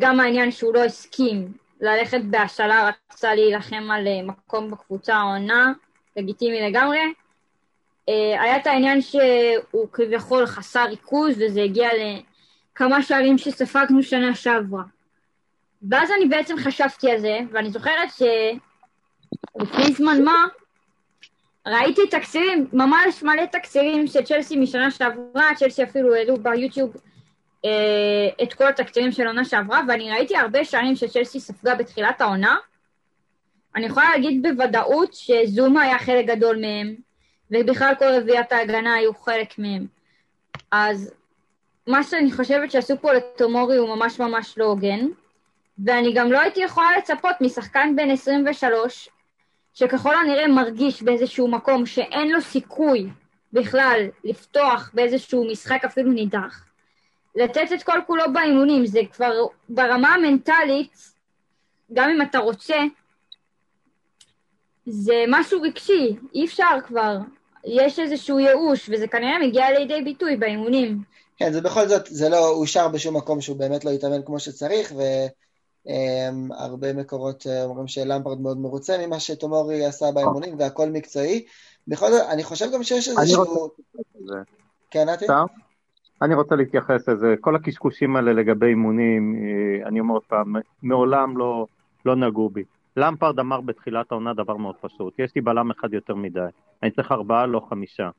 [0.00, 5.72] גם העניין שהוא לא הסכים ללכת בהשאלה, רצה להילחם על אה, מקום בקבוצה העונה,
[6.16, 6.98] לגיטימי לגמרי.
[8.08, 11.88] אה, היה את העניין שהוא כביכול חסר ריכוז וזה הגיע
[12.74, 14.82] לכמה שערים שספגנו שנה שעברה.
[15.90, 20.46] ואז אני בעצם חשבתי על זה, ואני זוכרת שלפני זמן מה
[21.66, 26.96] ראיתי תקצירים, ממש מלא תקצירים של צ'לסי משנה שעברה, צ'לסי אפילו העלו ביוטיוב
[27.64, 32.56] אה, את כל התקצירים של עונה שעברה, ואני ראיתי הרבה שערים שצ'לסי ספגה בתחילת העונה.
[33.76, 36.94] אני יכולה להגיד בוודאות שזומה היה חלק גדול מהם,
[37.50, 39.86] ובכלל כל רביעיית ההגנה היו חלק מהם.
[40.70, 41.14] אז
[41.86, 45.06] מה שאני חושבת שעשו פה לטומורי הוא ממש ממש לא הוגן,
[45.86, 49.08] ואני גם לא הייתי יכולה לצפות משחקן בן 23,
[49.74, 53.10] שככל הנראה מרגיש באיזשהו מקום שאין לו סיכוי
[53.52, 56.64] בכלל לפתוח באיזשהו משחק אפילו נידח,
[57.34, 59.32] לתת את כל כולו באימונים, זה כבר
[59.68, 61.12] ברמה המנטלית,
[61.92, 62.76] גם אם אתה רוצה,
[64.86, 67.16] זה משהו רגשי, אי אפשר כבר.
[67.64, 71.02] יש איזשהו ייאוש, וזה כנראה מגיע לידי ביטוי באימונים.
[71.36, 74.92] כן, זה בכל זאת, זה לא אושר בשום מקום שהוא באמת לא יתאמן כמו שצריך,
[74.92, 75.32] והרבה
[75.86, 81.44] um, מקורות uh, אומרים שלמפרד מאוד מרוצה ממה שתומורי עשה באימונים, והכל מקצועי.
[81.88, 83.70] בכל זאת, אני חושב גם שיש איזשהו...
[84.90, 85.26] כן, נתי?
[86.22, 87.34] אני רוצה להתייחס לזה.
[87.40, 91.66] כל הקשקושים האלה לגבי אימונים, אה, אני אומר עוד פעם, מעולם לא,
[92.04, 92.64] לא נגעו בי.
[92.96, 96.40] למפרד אמר בתחילת העונה דבר מאוד פשוט, יש לי בלם אחד יותר מדי,
[96.82, 98.10] אני צריך ארבעה, לא חמישה.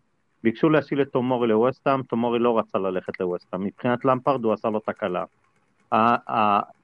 [0.43, 4.79] ביקשו להשאיל את תומורי לווסטהאם, תומורי לא רצה ללכת לווסטהאם, מבחינת למפרד הוא עשה לו
[4.79, 5.23] תקלה.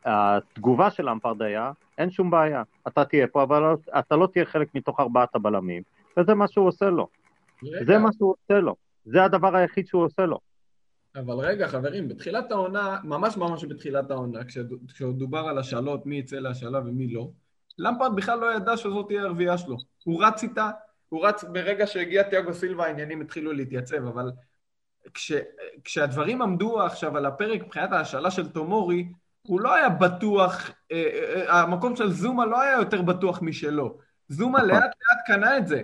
[0.06, 3.64] התגובה של למפרד היה, אין שום בעיה, אתה תהיה פה, אבל
[4.00, 5.84] אתה לא תהיה חלק מתוך ארבעת הבלמים,
[6.18, 7.08] וזה מה שהוא עושה לו.
[7.86, 10.40] זה מה שהוא עושה לו, זה הדבר היחיד שהוא עושה לו.
[11.16, 14.40] אבל רגע, חברים, בתחילת העונה, ממש ממש בתחילת העונה,
[14.88, 17.30] כשעוד דובר על השאלות, מי יצא להשאלה ומי לא,
[17.78, 19.78] למפרד בכלל לא ידע שזאת תהיה הרביעייה שלו.
[20.04, 20.70] הוא רץ איתה,
[21.10, 24.32] הוא רץ ברגע שהגיע תיאגו סילבה העניינים התחילו להתייצב, אבל
[25.14, 25.32] כש,
[25.84, 29.06] כשהדברים עמדו עכשיו על הפרק מבחינת ההשאלה של תומורי,
[29.48, 33.98] הוא לא היה בטוח, אה, אה, אה, המקום של זומה לא היה יותר בטוח משלו.
[34.28, 35.82] זומה לאט לאט קנה את זה.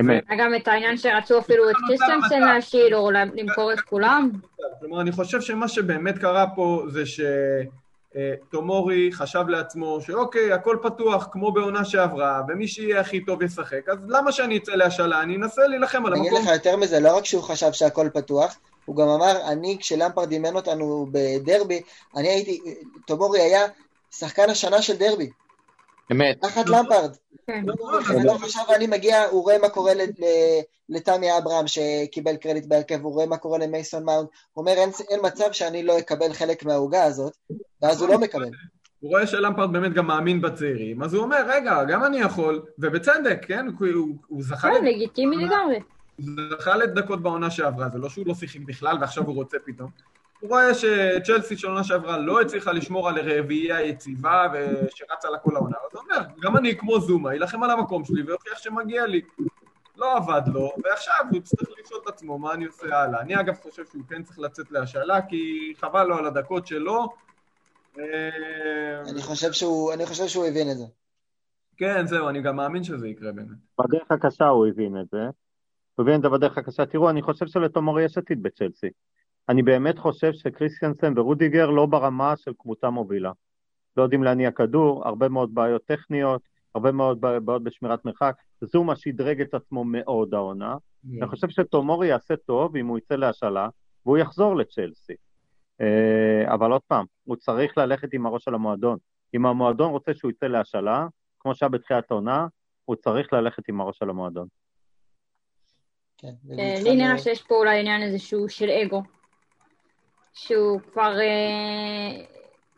[0.00, 0.24] אמת.
[0.28, 4.30] היה גם את העניין שרצו אפילו את קריסטנסן להשיל או למכור את כולם.
[4.80, 7.06] כלומר, אני חושב שמה שבאמת קרה פה זה
[8.14, 13.98] שטומורי חשב לעצמו שאוקיי, הכל פתוח כמו בעונה שעברה, ומי שיהיה הכי טוב ישחק, אז
[14.08, 15.22] למה שאני אצא להשאלה?
[15.22, 16.48] אני אנסה להילחם על אני אגיד המקום.
[16.48, 20.56] לך יותר מזה, לא רק שהוא חשב שהכל פתוח, הוא גם אמר, אני, כשלמפרד אימן
[20.56, 21.82] אותנו בדרבי,
[22.16, 22.60] אני הייתי,
[23.06, 23.66] טומורי היה
[24.10, 25.30] שחקן השנה של דרבי,
[26.12, 26.40] אמת.
[26.40, 27.16] תחת למפרד.
[27.46, 27.64] כן.
[28.24, 29.92] לא חשב, אני מגיע, הוא רואה מה קורה
[30.88, 35.52] לתמי אברהם שקיבל קרדיט בהרכב, הוא רואה מה קורה למייסון מאונט, הוא אומר, אין, מצב
[35.52, 37.32] שאני לא אקבל חלק מהעוגה הזאת,
[37.82, 38.50] ואז הוא לא מקבל.
[39.00, 43.38] הוא רואה שלמפרד באמת גם מאמין בצעירים, אז הוא אומר, רגע, גם אני יכול, ובצדק,
[43.46, 43.66] כן?
[43.78, 45.80] כי הוא, הוא זכה כן, לגיטימי לגמרי.
[46.18, 49.90] זכה לדקות בעונה שעברה, זה לא שהוא לא שיחק בכלל ועכשיו הוא רוצה פתאום.
[50.42, 55.56] הוא רואה שצ'לסי של עונה שעברה לא הצליחה לשמור על רביעייה יציבה ושרצה לה כל
[55.56, 59.20] העונה, אז הוא אומר, גם אני כמו זומה, יילחם על המקום שלי ויוכיח שמגיע לי.
[59.96, 63.20] לא עבד לו, ועכשיו הוא יצטרך לשאול את עצמו מה אני עושה הלאה.
[63.20, 67.08] אני אגב חושב שהוא כן צריך לצאת להשאלה, כי חבל לו על הדקות שלו.
[67.98, 70.84] אה, אני חושב שהוא, אני חושב שהוא הבין את זה.
[71.76, 73.58] כן, זהו, אני גם מאמין שזה יקרה באמת.
[73.78, 75.22] בדרך הקשה הוא הבין את זה.
[75.94, 76.86] הוא הבין את זה בדרך הקשה.
[76.86, 78.88] תראו, אני חושב שלתומרי יש עתיד בצ'לסי.
[79.48, 83.32] אני באמת חושב שקריסטיאנסן ורודיגר לא ברמה של קבוצה מובילה.
[83.96, 86.42] לא יודעים להניע כדור, הרבה מאוד בעיות טכניות,
[86.74, 88.34] הרבה מאוד בעיות בשמירת מרחק.
[88.60, 90.76] זומה שדרג את עצמו מאוד העונה.
[91.18, 93.68] אני חושב שתומורי יעשה טוב אם הוא יצא להשאלה,
[94.06, 95.14] והוא יחזור לצ'לסי.
[95.80, 98.98] אה, אבל עוד פעם, הוא צריך ללכת עם הראש של המועדון.
[99.34, 101.06] אם המועדון רוצה שהוא יצא להשאלה,
[101.40, 102.46] כמו שהיה בתחילת העונה,
[102.84, 104.46] הוא צריך ללכת עם הראש של המועדון.
[106.18, 106.32] כן,
[106.84, 109.02] לי נראה שיש פה אולי עניין איזשהו של אגו.
[110.34, 111.20] שהוא כבר...
[111.20, 112.24] אה,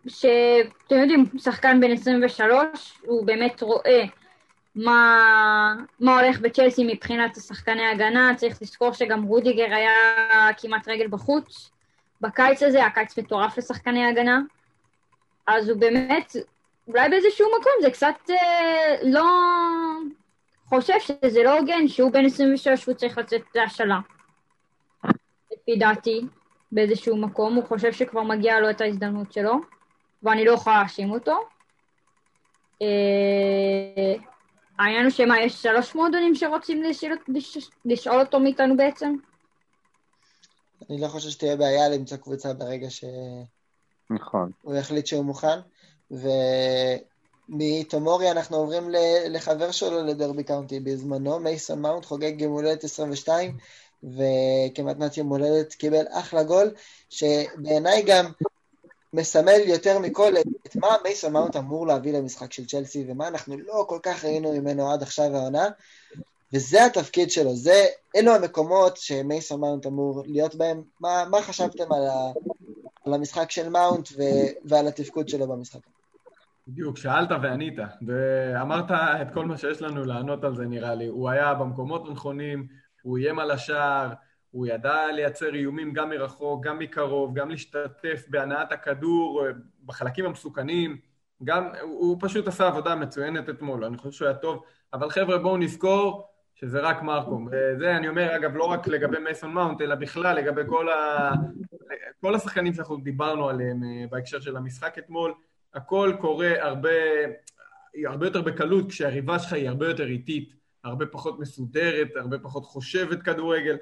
[0.09, 4.05] שאתם יודעים, שחקן בן 23, הוא באמת רואה
[4.75, 9.93] מה, מה הולך בצ'לסי מבחינת השחקני הגנה, צריך לזכור שגם רודיגר היה
[10.57, 11.71] כמעט רגל בחוץ.
[12.21, 14.41] בקיץ הזה, היה קיץ מטורף לשחקני הגנה,
[15.47, 16.37] אז הוא באמת,
[16.89, 19.25] אולי באיזשהו מקום זה קצת אה, לא...
[20.69, 23.99] חושב שזה לא הוגן שהוא בן 26 והוא צריך לצאת להשאלה.
[25.53, 26.21] לפי דעתי,
[26.75, 29.55] באיזשהו מקום, הוא חושב שכבר מגיע לו את ההזדמנות שלו,
[30.23, 31.37] ואני לא יכולה להאשים אותו.
[32.83, 34.15] אה,
[34.79, 39.15] העניין הוא שמה, יש שלוש מועדונים שרוצים לשאול, לש, לשאול אותו מאיתנו בעצם?
[40.91, 43.47] אני לא חושב שתהיה בעיה למצוא קבוצה ברגע שהוא
[44.11, 44.51] נכון.
[44.79, 45.59] יחליט שהוא מוכן.
[47.51, 48.89] ומתומורי אנחנו עוברים
[49.29, 53.57] לחבר שלו לדרבי קאונטי בזמנו, מייסון מאונט חוגג יום הולדת 22,
[54.05, 56.71] וכמתנת יום הולדת קיבל אחלה גול,
[57.11, 58.33] שבעיניי גם
[59.13, 60.33] מסמל יותר מכל
[60.67, 64.53] את מה מייסון מאונט אמור להביא למשחק של צ'לסי, ומה אנחנו לא כל כך ראינו
[64.53, 65.69] ממנו עד עכשיו העונה,
[66.53, 67.85] וזה התפקיד שלו, זה,
[68.17, 70.83] אלו המקומות שמייסון מאונט אמור להיות בהם.
[71.01, 72.33] מה, מה חשבתם על, ה,
[73.07, 74.23] על המשחק של מאונט ו,
[74.65, 75.81] ועל התפקוד שלו במשחק?
[76.69, 77.75] בדיוק, שאלת וענית,
[78.07, 81.07] ואמרת את כל מה שיש לנו לענות על זה נראה לי.
[81.07, 82.67] הוא היה במקומות הנכונים,
[83.05, 84.13] הוא איים על השער,
[84.51, 89.43] הוא ידע לייצר איומים גם מרחוק, גם מקרוב, גם להשתתף בהנעת הכדור
[89.85, 90.99] בחלקים המסוכנים,
[91.45, 95.57] גם, הוא פשוט עשה עבודה מצוינת אתמול, אני חושב שהוא היה טוב, אבל חבר'ה בואו
[95.57, 97.49] נזכור שזה רק מרקום.
[97.51, 101.31] וזה אני אומר, אגב, לא רק לגבי מייסון מאונט, אלא בכלל לגבי כל, ה...
[102.21, 105.35] כל השחקנים שאנחנו דיברנו עליהם בהקשר של המשחק אתמול,
[105.75, 106.89] הכל קורה הרבה,
[108.07, 113.23] הרבה יותר בקלות כשהריבה שלך היא הרבה יותר איטית, הרבה פחות מסודרת, הרבה פחות חושבת
[113.23, 113.77] כדורגל,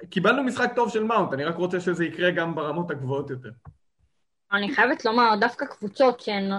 [0.00, 3.50] וקיבלנו משחק טוב של מאונט, אני רק רוצה שזה יקרה גם ברמות הגבוהות יותר.
[4.52, 6.50] אני חייבת לומר, דווקא קבוצות שהן,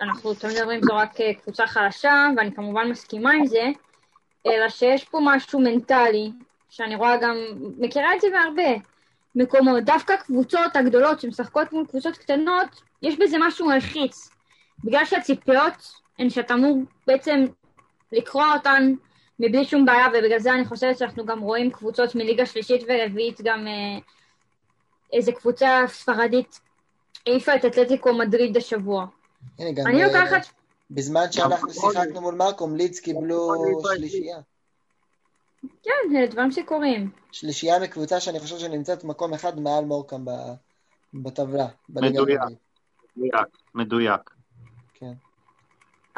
[0.00, 3.64] אנחנו תמיד אומרים זו רק קבוצה חלשה, ואני כמובן מסכימה עם זה,
[4.46, 6.32] אלא שיש פה משהו מנטלי,
[6.70, 7.36] שאני רואה גם,
[7.78, 8.84] מכירה את זה בהרבה
[9.34, 14.30] מקומות, דווקא קבוצות הגדולות שמשחקות מול קבוצות קטנות, יש בזה משהו מלחיץ.
[14.84, 17.44] בגלל שהציפיות הן שאתה אמור בעצם
[18.12, 18.94] לקרוע אותן
[19.40, 23.66] מבלי שום בעיה, ובגלל זה אני חושבת שאנחנו גם רואים קבוצות מליגה שלישית ורביעית, גם
[23.66, 23.98] אה,
[25.12, 26.60] איזה קבוצה ספרדית
[27.26, 29.06] העיפה את אתלטיקו מדריד השבוע.
[29.58, 30.46] הנה, גם אני אה, לוקחת,
[30.90, 33.52] בזמן שאנחנו שיחקנו מול מרקום, לידס קיבלו
[33.96, 34.38] שלישייה.
[35.82, 37.10] כן, זה דברים שקורים.
[37.32, 40.54] שלישייה מקבוצה שאני חושב שנמצאת מקום אחד מעל מורקאם ב-
[41.14, 41.66] בטבלה.
[41.88, 42.40] מדויק,
[43.74, 44.30] מדויק.
[44.94, 45.12] כן.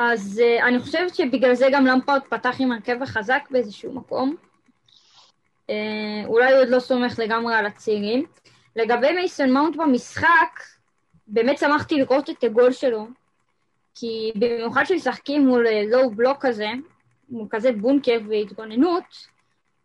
[0.03, 4.37] אז uh, אני חושבת שבגלל זה גם למפרד פתח עם הרכב החזק באיזשהו מקום.
[5.71, 5.73] Uh,
[6.27, 8.27] אולי הוא עוד לא סומך לגמרי על הצעירים.
[8.77, 10.61] לגבי מייסון מאונט במשחק,
[11.27, 13.07] באמת שמחתי לראות את הגול שלו,
[13.95, 16.69] כי במיוחד כשמשחקים מול לואו בלוק כזה,
[17.29, 19.05] מול כזה בונקר והתגוננות,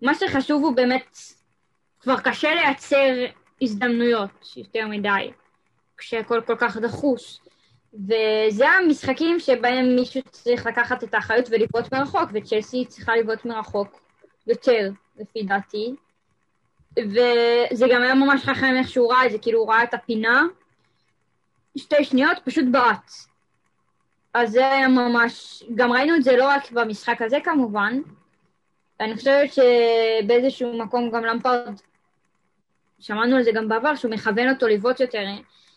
[0.02, 1.18] מה שחשוב הוא באמת,
[2.00, 3.26] כבר קשה לייצר
[3.62, 5.32] הזדמנויות יותר מדי,
[5.98, 7.45] כשהכל כל כך דחוס.
[8.04, 14.00] וזה המשחקים שבהם מישהו צריך לקחת את האחריות ולבעוט מרחוק, וצ'לסי צריכה לבעוט מרחוק
[14.48, 15.96] יותר, לפי דעתי.
[17.00, 20.44] וזה גם היה ממש חכם איך שהוא ראה את זה, כאילו הוא ראה את הפינה,
[21.78, 23.12] שתי שניות, פשוט בעט.
[24.34, 28.00] אז זה היה ממש, גם ראינו את זה לא רק במשחק הזה כמובן,
[29.00, 31.74] ואני חושבת שבאיזשהו מקום גם למפרד,
[33.00, 35.24] שמענו על זה גם בעבר, שהוא מכוון אותו לבעוט יותר.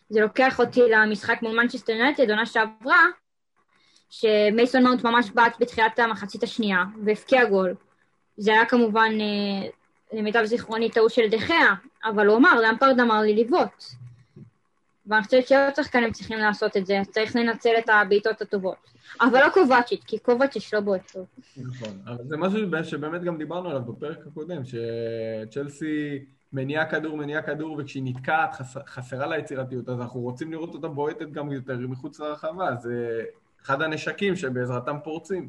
[0.09, 3.05] זה לוקח אותי למשחק מול מנצ'סטר יונייטד, עונה שעברה,
[4.11, 7.75] שמייסון מאונט ממש בעט בתחילת המחצית השנייה, והבקיע גול.
[8.37, 9.69] זה היה כמובן, אה,
[10.13, 11.75] למיטב זיכרוני, טעות של דה חאה,
[12.05, 13.85] אבל הוא אמר, למפרד אמר לי לבעוט.
[15.09, 18.77] ואני חושבת שעוד שחקנים צריכים לעשות את זה, צריך לנצל את הבעיטות הטובות.
[19.21, 21.27] אבל לא קובאצ'יץ', כי קובאצ'יץ' לא בועט טוב.
[21.57, 26.19] נכון, אבל זה משהו שבאמת גם דיברנו עליו בפרק הקודם, שצ'לסי
[26.53, 28.55] מניעה כדור, מניעה כדור, וכשהיא נתקעת
[28.87, 33.25] חסרה לה יצירתיות, אז אנחנו רוצים לראות אותה בועטת גם יותר מחוץ לרחבה, זה
[33.63, 35.49] אחד הנשקים שבעזרתם פורצים.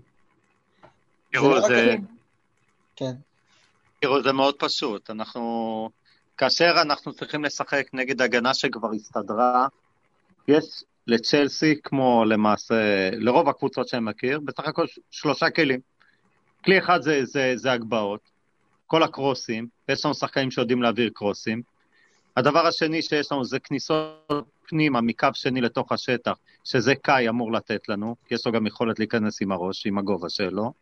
[1.31, 1.95] תראו, זה...
[2.95, 3.11] כן.
[4.01, 5.89] תראו, זה מאוד פשוט, אנחנו...
[6.39, 9.67] כאשר אנחנו צריכים לשחק נגד הגנה שכבר הסתדרה,
[10.47, 15.79] יש לצ'לסי, כמו למעשה, לרוב הקבוצות שאני מכיר, בסך הכל שלושה כלים.
[16.65, 18.19] כלי אחד זה, זה, זה הגבהות,
[18.87, 21.61] כל הקרוסים, ויש לנו שחקנים שיודעים להעביר קרוסים.
[22.37, 27.89] הדבר השני שיש לנו זה כניסות פנימה מקו שני לתוך השטח, שזה קאי אמור לתת
[27.89, 30.73] לנו, כי יש לו גם יכולת להיכנס עם הראש, עם הגובה שלו.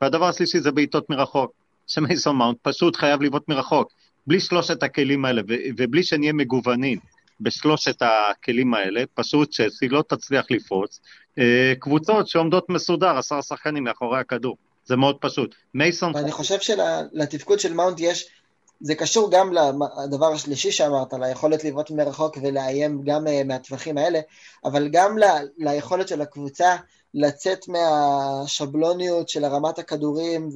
[0.00, 1.52] והדבר השלישי זה בעיטות מרחוק,
[1.86, 3.92] שמייסון מאונט פשוט חייב לבעוט מרחוק.
[4.26, 5.42] בלי שלושת הכלים האלה,
[5.76, 6.98] ובלי שנהיה מגוונים
[7.40, 11.00] בשלושת הכלים האלה, פשוט צ'לסי לא תצליח לפרוץ.
[11.38, 14.56] אה, קבוצות שעומדות מסודר, עשרה שחקנים מאחורי הכדור.
[14.84, 15.54] זה מאוד פשוט.
[15.74, 16.16] מייסון...
[16.16, 18.28] אני חושב שלתפקוד של מאונט יש,
[18.80, 19.52] זה קשור גם
[20.04, 24.20] לדבר השלישי שאמרת, ליכולת לבעוט מרחוק ולאיים גם אה, מהטווחים האלה,
[24.64, 25.24] אבל גם ל,
[25.58, 26.76] ליכולת של הקבוצה
[27.14, 30.48] לצאת מהשבלוניות של הרמת הכדורים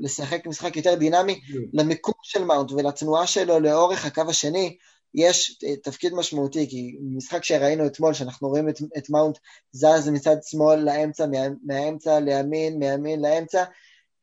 [0.00, 1.40] ולשחק משחק יותר דינמי,
[1.72, 4.76] למיקום של מאונט ולתנועה שלו לאורך הקו השני,
[5.14, 9.38] יש אה, תפקיד משמעותי, כי משחק שראינו אתמול, שאנחנו רואים את, את מאונט
[9.72, 13.64] זז מצד שמאל לאמצע, מה, מהאמצע לימין, מימין לאמצע,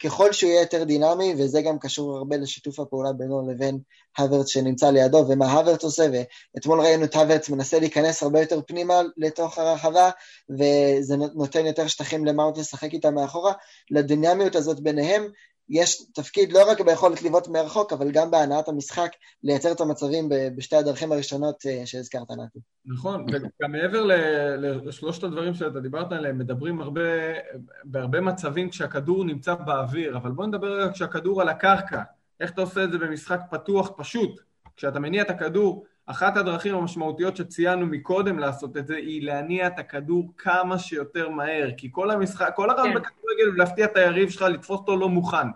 [0.03, 3.79] ככל שהוא יהיה יותר דינמי, וזה גם קשור הרבה לשיתוף הפעולה בינו לבין
[4.17, 6.07] הוורץ שנמצא לידו, ומה הוורץ עושה,
[6.55, 10.09] ואתמול ראינו את הוורץ מנסה להיכנס הרבה יותר פנימה לתוך הרחבה,
[10.49, 13.53] וזה נותן יותר שטחים למאונט לשחק איתה מאחורה,
[13.91, 15.27] לדינמיות הזאת ביניהם,
[15.69, 19.09] יש תפקיד לא רק ביכולת לבעוט מרחוק, אבל גם בהנעת המשחק,
[19.43, 22.59] לייצר את המצבים בשתי הדרכים הראשונות אה, שהזכרת, נתי.
[22.85, 24.03] נכון, וגם מעבר
[24.57, 27.01] לשלושת הדברים שאתה דיברת עליהם, מדברים הרבה,
[27.83, 32.01] בהרבה מצבים כשהכדור נמצא באוויר, אבל בוא נדבר רגע כשהכדור על הקרקע.
[32.39, 34.41] איך אתה עושה את זה במשחק פתוח פשוט?
[34.77, 39.79] כשאתה מניע את הכדור, אחת הדרכים המשמעותיות שציינו מקודם לעשות את זה, היא להניע את
[39.79, 42.99] הכדור כמה שיותר מהר, כי כל המשחק, כל הרעיון כן.
[42.99, 45.47] בכדורגל הוא להפתיע את היריב שלך, לתפוס אותו לא מוכן.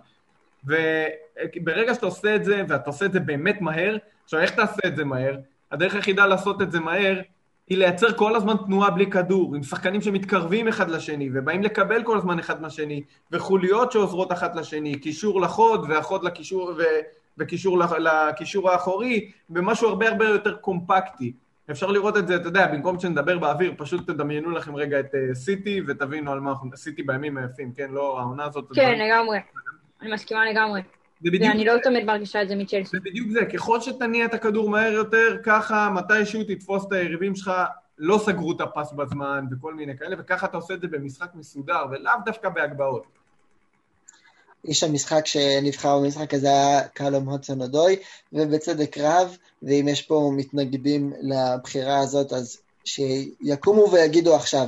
[0.66, 4.96] וברגע שאתה עושה את זה, ואתה עושה את זה באמת מהר, עכשיו איך תעשה את
[4.96, 5.38] זה מהר?
[5.72, 7.22] הדרך היחידה לעשות את זה מהר,
[7.68, 12.18] היא לייצר כל הזמן תנועה בלי כדור, עם שחקנים שמתקרבים אחד לשני, ובאים לקבל כל
[12.18, 16.82] הזמן אחד מהשני, וחוליות שעוזרות אחת לשני, קישור לחוד, והחוד לקישור, ו...
[17.42, 21.34] וקישור לקישור האחורי, במשהו הרבה הרבה יותר קומפקטי.
[21.72, 25.80] אפשר לראות את זה, אתה יודע, במקום שנדבר באוויר, פשוט תדמיינו לכם רגע את סיטי
[25.80, 27.92] אה, ותבינו על מה אנחנו, סיטי בימים היפים, כן?
[27.92, 28.66] לא, העונה הזאת...
[28.74, 29.40] כן, לגמרי.
[30.02, 30.82] אני מסכימה לגמרי.
[31.24, 32.90] ואני לא תמיד מרגישה את זה מצ'לסי.
[32.92, 37.52] זה בדיוק זה, ככל שתניע את הכדור מהר יותר, ככה מתישהו תתפוס את היריבים שלך,
[37.98, 41.86] לא סגרו את הפס בזמן וכל מיני כאלה, וככה אתה עושה את זה במשחק מסודר,
[41.92, 43.21] ולאו דווקא בהגבהות.
[44.68, 47.96] איש המשחק שנבחר במשחק הזה היה קלום הודסון אודוי,
[48.34, 54.68] ובצדק רב, ואם יש פה מתנגדים לבחירה הזאת, אז שיקומו ויגידו עכשיו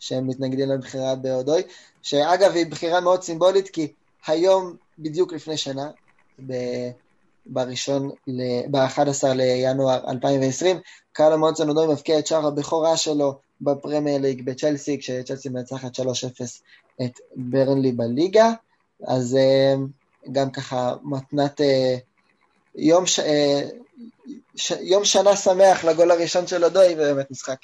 [0.00, 1.62] שהם מתנגדים לבחירה באודוי,
[2.02, 3.92] שאגב היא בחירה מאוד סימבולית, כי
[4.26, 5.90] היום, בדיוק לפני שנה,
[7.46, 8.10] בראשון,
[8.70, 10.80] ב-11 לינואר 2020,
[11.12, 16.02] קלום הודסון אודוי מבקיע את שער הבכורה שלו בפרמייר ליג בצ'לסי, כשצ'לסי מנצחת 3-0
[17.04, 18.52] את ברנלי בליגה.
[19.06, 19.74] אז אה,
[20.32, 21.96] גם ככה מתנת אה,
[22.74, 23.20] יום, ש...
[23.20, 23.68] אה,
[24.56, 24.72] ש...
[24.80, 27.58] יום שנה שמח לגול הראשון של אודוי, ובאמת משחק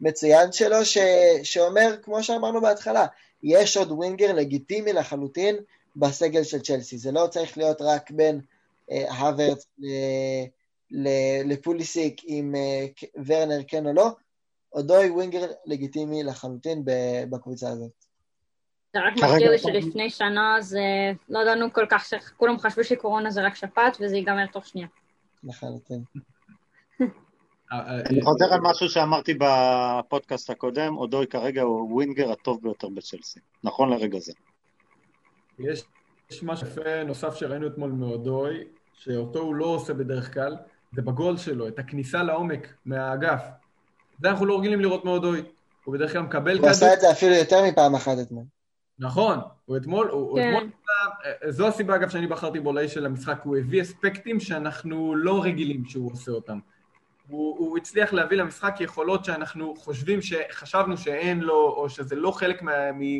[0.00, 0.98] מצוין שלו, ש...
[1.42, 3.06] שאומר, כמו שאמרנו בהתחלה,
[3.42, 5.56] יש עוד ווינגר לגיטימי לחלוטין
[5.96, 6.98] בסגל של צ'לסי.
[6.98, 8.40] זה לא צריך להיות רק בין
[8.88, 9.66] הוורץ
[10.90, 11.08] ל...
[11.44, 12.54] לפוליסיק עם
[13.26, 14.10] ורנר כן או לא,
[14.72, 16.82] אודוי ווינגר לגיטימי לחלוטין
[17.30, 18.03] בקבוצה הזאת.
[18.94, 23.42] זה רק מזכיר לי שלפני שנה זה לא ידענו כל כך, כולם חשבו שקורונה זה
[23.42, 24.86] רק שפעת וזה ייגמר תוך שנייה.
[25.44, 26.02] לחלוטין.
[27.72, 33.90] אני חוזר על משהו שאמרתי בפודקאסט הקודם, אודוי כרגע הוא ווינגר הטוב ביותר בצ'לסי, נכון
[33.90, 34.32] לרגע זה.
[35.58, 35.82] יש,
[36.30, 38.64] יש משהו יפה נוסף שראינו אתמול מאודוי,
[38.94, 40.56] שאותו הוא לא עושה בדרך כלל,
[40.92, 43.42] זה בגול שלו, את הכניסה לעומק מהאגף.
[44.22, 45.42] זה אנחנו לא רגילים לראות מאודוי.
[45.84, 46.66] הוא בדרך כלל מקבל כדור...
[46.66, 48.44] הוא עשה את זה אפילו יותר מפעם אחת אתמול.
[48.98, 50.54] נכון, הוא אתמול, הוא כן.
[50.56, 50.70] אתמול,
[51.48, 55.84] זו הסיבה אגב שאני בחרתי בו לאיש של המשחק, הוא הביא אספקטים שאנחנו לא רגילים
[55.84, 56.58] שהוא עושה אותם.
[57.28, 62.62] הוא, הוא הצליח להביא למשחק יכולות שאנחנו חושבים, שחשבנו שאין לו, או שזה לא חלק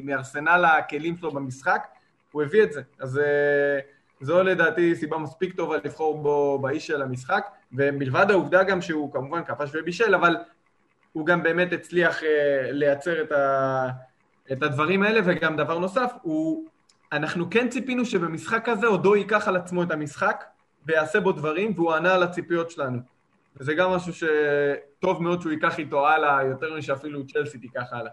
[0.05, 1.87] מארסנל הכלים שלו במשחק,
[2.33, 2.83] הוא הביא את זה.
[3.01, 3.79] אז אה,
[4.21, 9.45] זו לדעתי סיבה מספיק טובה לבחור בו באיש של המשחק, ומלבד העובדה גם שהוא כמובן
[9.45, 10.37] כבש ובישל, אבל
[11.13, 12.25] הוא גם באמת הצליח uh,
[12.71, 13.89] לייצר את, ה,
[14.53, 16.69] את הדברים האלה, וגם דבר נוסף, הוא,
[17.13, 20.45] אנחנו כן ציפינו שבמשחק הזה עודו ייקח על עצמו את המשחק
[20.87, 22.99] ויעשה בו דברים, והוא ענה על הציפיות שלנו.
[23.57, 28.11] וזה גם משהו שטוב מאוד שהוא ייקח איתו הלאה, יותר משאפילו צ'לסי תיקח הלאה.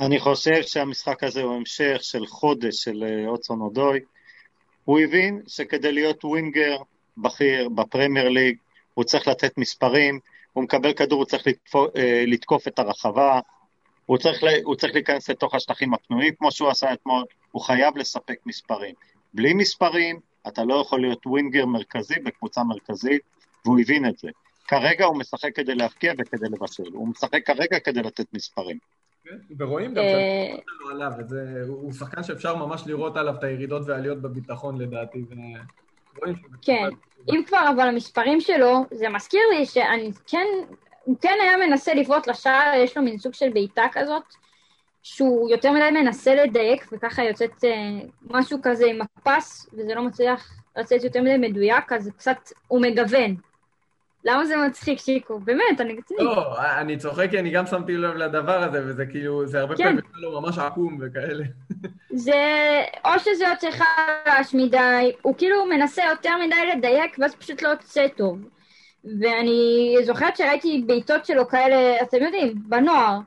[0.00, 4.00] אני חושב שהמשחק הזה הוא המשך של חודש של אוצון אודוי.
[4.84, 6.76] הוא הבין שכדי להיות ווינגר
[7.16, 8.56] בכיר בפרמייר ליג,
[8.94, 10.18] הוא צריך לתת מספרים,
[10.52, 13.40] הוא מקבל כדור, הוא צריך לתקוף, אה, לתקוף את הרחבה,
[14.10, 18.36] הוא צריך, הוא צריך להיכנס לתוך השטחים הפנויים כמו שהוא עשה אתמול, הוא חייב לספק
[18.46, 18.94] מספרים.
[19.34, 23.22] בלי מספרים, אתה לא יכול להיות ווינגר מרכזי בקבוצה מרכזית,
[23.64, 24.28] והוא הבין את זה.
[24.68, 28.78] כרגע הוא משחק כדי להפקיע וכדי לבשל, הוא משחק כרגע כדי לתת מספרים.
[29.24, 31.12] כן, ורואים גם אה, שלו עליו,
[31.66, 35.24] הוא שחקן שאפשר ממש לראות עליו את הירידות והעליות בביטחון לדעתי,
[36.62, 36.88] כן,
[37.28, 40.46] אם כבר אבל המספרים שלו, זה מזכיר לי שאני כן,
[41.04, 44.22] הוא כן היה מנסה לבעוט לשער, יש לו מין סוג של בעיטה כזאת,
[45.02, 47.70] שהוא יותר מדי מנסה לדייק, וככה יוצאת אה,
[48.30, 52.38] משהו כזה עם הפס, וזה לא מצליח לצאת יותר מדי מדויק, אז קצת,
[52.68, 53.36] הוא מגוון.
[54.24, 55.38] למה זה מצחיק, שיקו?
[55.38, 56.24] באמת, אני רציני.
[56.24, 59.84] לא, אני צוחק כי אני גם שמתי לב לדבר הזה, וזה כאילו, זה הרבה כן.
[59.84, 61.44] פעמים לא ממש עקום וכאלה.
[62.24, 62.34] זה,
[63.04, 68.06] או שזה יוצא חלש מדי, הוא כאילו מנסה יותר מדי לדייק, ואז פשוט לא יוצא
[68.16, 68.38] טוב.
[69.04, 73.18] ואני זוכרת שראיתי בעיטות שלו כאלה, אתם יודעים, בנוער,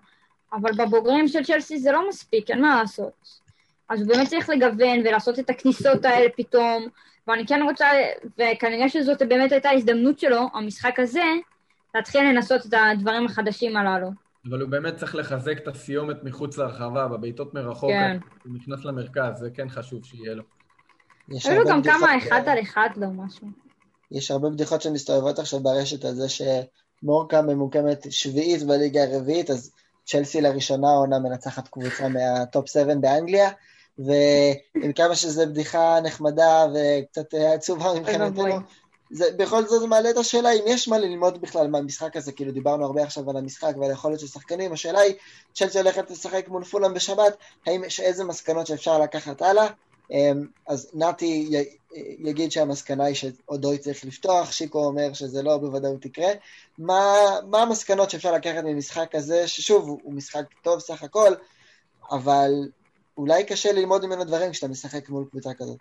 [0.54, 3.44] אבל בבוגרים של צ'לסי זה לא מספיק, אין מה לעשות.
[3.90, 6.88] אז הוא באמת צריך לגוון ולעשות את הכניסות האלה פתאום,
[7.28, 7.88] ואני כן רוצה,
[8.38, 11.24] וכנראה שזאת באמת הייתה ההזדמנות שלו, המשחק הזה,
[11.96, 14.12] להתחיל לנסות את הדברים החדשים הללו.
[14.50, 18.18] אבל הוא באמת צריך לחזק את הסיומת מחוץ להרחבה, בבעיטות מרחוק, כן.
[18.44, 20.44] הוא נכנס למרכז, זה כן חשוב שיהיה לו.
[21.46, 23.63] היו גם כמה אחד על אחד לא משהו.
[24.14, 29.72] יש הרבה בדיחות שמסתובבות עכשיו ברשת על זה שמורקה ממוקמת שביעית בליגה הרביעית, אז
[30.06, 33.50] צ'לסי לראשונה עונה מנצחת קבוצה מהטופ 7 באנגליה,
[34.00, 38.56] ועם כמה שזו בדיחה נחמדה וקצת עצובה מבחינתנו,
[39.12, 42.86] זה בכל זאת מעלה את השאלה אם יש מה ללמוד בכלל מהמשחק הזה, כאילו דיברנו
[42.86, 45.16] הרבה עכשיו על המשחק ועל היכולת של שחקנים, השאלה היא,
[45.56, 47.38] צ'לסי הולכת לשחק מול פולאם בשבת,
[47.68, 49.68] האם יש איזה מסקנות שאפשר לקחת הלאה?
[50.14, 51.50] אמ, אז נתי
[52.20, 56.28] יגיד שהמסקנה היא שעודוי צריך לפתוח, שיקו אומר שזה לא בוודאות יקרה.
[56.78, 57.14] מה,
[57.50, 61.34] מה המסקנות שאפשר לקחת ממשחק כזה, ששוב, הוא משחק טוב סך הכל,
[62.12, 62.52] אבל
[63.18, 65.78] אולי קשה ללמוד ממנו דברים כשאתה משחק מול קבוצה כזאת.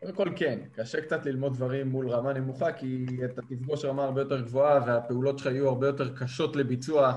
[0.00, 4.20] קודם כל כן, קשה קצת ללמוד דברים מול רמה נמוכה, כי אתה תפגוש רמה הרבה
[4.20, 7.12] יותר גבוהה והפעולות שלך יהיו הרבה יותר קשות לביצוע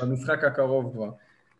[0.00, 1.08] במשחק הקרוב כבר.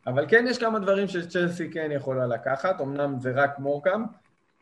[0.06, 4.02] אבל כן, יש כמה דברים שצ'לסי כן יכולה לקחת, אמנם זה רק מורקאם,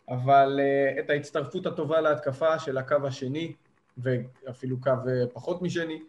[0.09, 3.53] אבל uh, את ההצטרפות הטובה להתקפה של הקו השני,
[3.99, 6.03] ואפילו קו uh, פחות משני,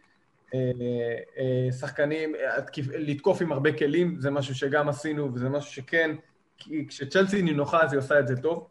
[0.47, 6.15] uh, uh, שחקנים, uh, לתקוף עם הרבה כלים, זה משהו שגם עשינו, וזה משהו שכן,
[6.87, 8.67] כשצ'לסי נינוחה אז היא עושה את זה טוב.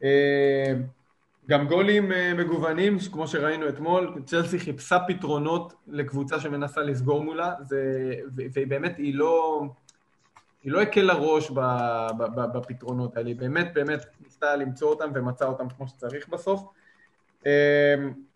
[0.00, 0.04] Uh,
[1.48, 8.12] גם גולים uh, מגוונים, כמו שראינו אתמול, צ'לסי חיפשה פתרונות לקבוצה שמנסה לסגור מולה, זה,
[8.34, 9.62] והיא באמת, היא לא,
[10.64, 11.50] היא לא הקלה ראש
[12.54, 16.62] בפתרונות האלה, היא באמת באמת ניסתה למצוא אותם ומצאה אותם כמו שצריך בסוף.
[17.42, 17.46] Uh,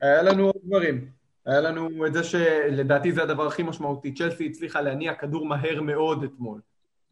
[0.01, 1.09] היה לנו עוד דברים,
[1.47, 6.25] היה לנו את זה שלדעתי זה הדבר הכי משמעותי, צ'לסי הצליחה להניע כדור מהר מאוד
[6.25, 6.61] אתמול,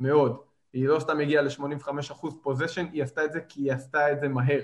[0.01, 0.36] מאוד.
[0.72, 4.28] היא לא סתם הגיעה ל-85% פוזיישן, היא עשתה את זה כי היא עשתה את זה
[4.28, 4.61] מהר.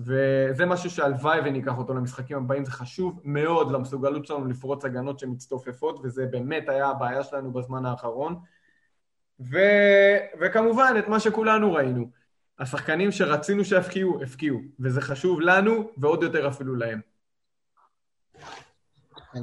[0.00, 6.00] וזה משהו שהלוואי וניקח אותו למשחקים הבאים, זה חשוב מאוד למסוגלות שלנו לפרוץ הגנות שמצטופפות,
[6.02, 8.40] וזה באמת היה הבעיה שלנו בזמן האחרון.
[9.40, 9.58] ו...
[10.40, 12.10] וכמובן, את מה שכולנו ראינו,
[12.58, 17.00] השחקנים שרצינו שיפקיעו, הפקיעו, וזה חשוב לנו, ועוד יותר אפילו להם.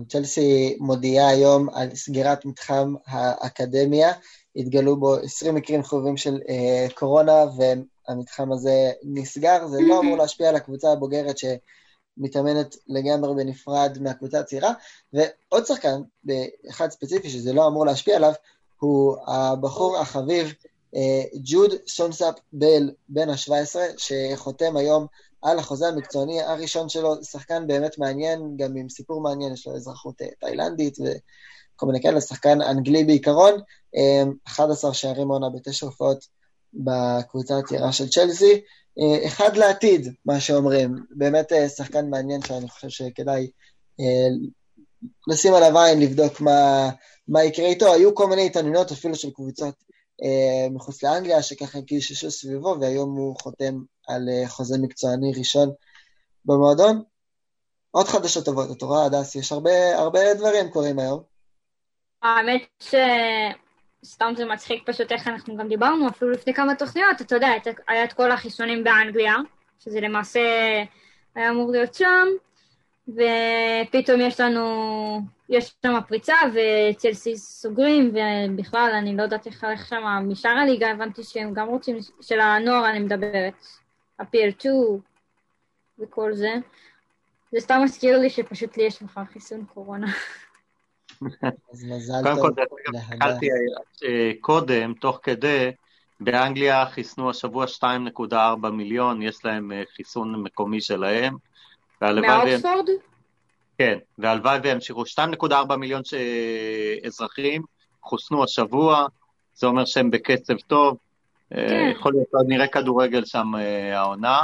[0.07, 4.11] צ'לסי מודיעה היום על סגירת מתחם האקדמיה,
[4.55, 7.43] התגלו בו 20 מקרים חיובים של אה, קורונה
[8.09, 14.73] והמתחם הזה נסגר, זה לא אמור להשפיע על הקבוצה הבוגרת שמתאמנת לגמרי בנפרד מהקבוצה הצעירה,
[15.13, 16.01] ועוד שחקן,
[16.69, 18.33] אחד ספציפי שזה לא אמור להשפיע עליו,
[18.79, 20.53] הוא הבחור החביב
[20.95, 25.05] אה, ג'וד סונסאפ בל, בן ה-17, שחותם היום
[25.41, 30.21] על החוזה המקצועני הראשון שלו, שחקן באמת מעניין, גם עם סיפור מעניין, יש לו אזרחות
[30.21, 33.53] אה, תאילנדית וכל מיני כאלה, שחקן אנגלי בעיקרון,
[34.47, 36.27] 11 אה, שערים עונה בתשע הופעות
[36.73, 38.61] בקבוצה הצעירה של צ'לסי,
[39.27, 43.47] אחד לעתיד, מה שאומרים, באמת שחקן מעניין שאני חושב שכדאי
[45.27, 46.89] לשים עליו עין, לבדוק מה,
[47.27, 49.75] מה יקרה איתו, היו כל מיני התעניינות אפילו של קבוצות
[50.23, 55.69] אה, מחוץ לאנגליה, שככה גיששו סביבו, והיום הוא חותם על אה, חוזה מקצועני ראשון
[56.45, 57.03] במועדון.
[57.91, 61.23] עוד חדשות טובות, את רואה, הדס, יש הרבה, הרבה דברים קורים היום.
[62.23, 62.83] האמת
[64.05, 67.47] שסתם זה מצחיק פשוט איך אנחנו גם דיברנו, אפילו לפני כמה תוכניות, אתה יודע,
[67.87, 69.35] היה את כל החיסונים באנגליה,
[69.79, 70.39] שזה למעשה
[71.35, 72.27] היה אמור להיות שם,
[73.07, 80.03] ופתאום יש לנו, יש שם פריצה וצלסי סוגרים, ובכלל, אני לא יודעת איך הולך שם,
[80.29, 83.53] משאר הליגה הבנתי שהם גם רוצים, של הנוער אני מדברת,
[84.19, 84.69] ה-PL2
[85.99, 86.53] וכל זה.
[87.51, 90.07] זה סתם מזכיר לי שפשוט לי יש מחר חיסון קורונה.
[91.73, 92.59] אז מזל טוב
[93.21, 93.43] להדס.
[94.03, 95.71] אה, קודם, תוך כדי,
[96.19, 101.35] באנגליה חיסנו השבוע 2.4 מיליון, יש להם אה, חיסון מקומי שלהם.
[102.01, 102.89] מהאוקספורד?
[103.77, 105.03] כן, והלוואי וימשיכו.
[105.03, 106.01] 2.4 מיליון
[107.05, 107.61] אזרחים
[108.01, 109.05] חוסנו השבוע,
[109.55, 110.97] זה אומר שהם בקצב טוב.
[111.55, 111.91] אה, כן.
[111.91, 114.39] יכול להיות נראה כדורגל שם אה, העונה.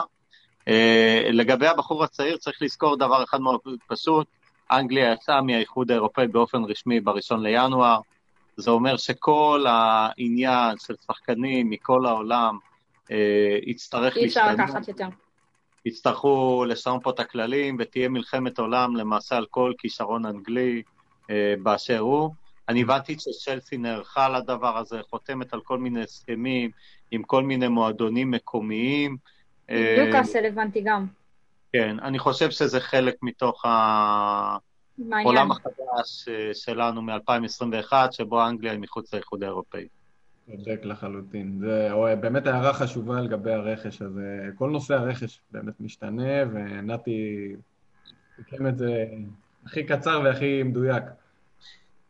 [0.67, 4.27] אה, לגבי הבחור הצעיר, צריך לזכור דבר אחד מאוד פשוט,
[4.71, 7.99] אנגליה יצאה מהאיחוד האירופאי באופן רשמי ב-1 לינואר,
[8.57, 12.57] זה אומר שכל העניין של שחקנים מכל העולם
[13.11, 14.17] אה, יצטרך להשתנות.
[14.17, 15.07] אי אפשר לקחת יותר.
[15.85, 20.81] יצטרכו לשנות פה את הכללים ותהיה מלחמת עולם למעשה על כל כישרון אנגלי
[21.29, 22.29] אה, באשר הוא.
[22.69, 26.69] אני הבנתי ששלסי נערכה לדבר הזה, חותמת על כל מיני הסכמים
[27.11, 29.17] עם כל מיני מועדונים מקומיים.
[29.69, 31.05] לוקאסל אה, הבנתי גם.
[31.73, 39.13] כן, אני חושב שזה חלק מתוך העולם החדש אה, שלנו מ-2021, שבו אנגליה היא מחוץ
[39.13, 39.87] לאיחוד האירופאי.
[40.51, 41.59] צודק לחלוטין.
[41.59, 41.89] זה
[42.19, 44.43] באמת הערה חשובה לגבי הרכש הזה.
[44.57, 47.49] כל נושא הרכש באמת משתנה, ונתי
[48.35, 49.05] סיכם את זה
[49.65, 51.03] הכי קצר והכי מדויק.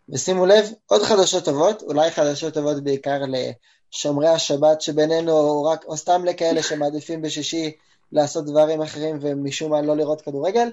[0.09, 5.97] ושימו לב, עוד חדשות טובות, אולי חדשות טובות בעיקר לשומרי השבת שבינינו, או, רק, או
[5.97, 7.71] סתם לכאלה שמעדיפים בשישי
[8.11, 10.69] לעשות דברים אחרים ומשום מה לא לראות כדורגל.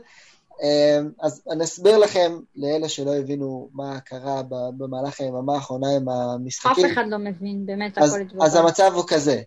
[0.62, 6.87] אמ, אז אני אסביר לכם, לאלה שלא הבינו מה קרה במהלך היממה האחרונה עם המשחקים.
[6.87, 9.43] אף אחד לא מבין, באמת, אז, הכל אז המצב הוא כזה,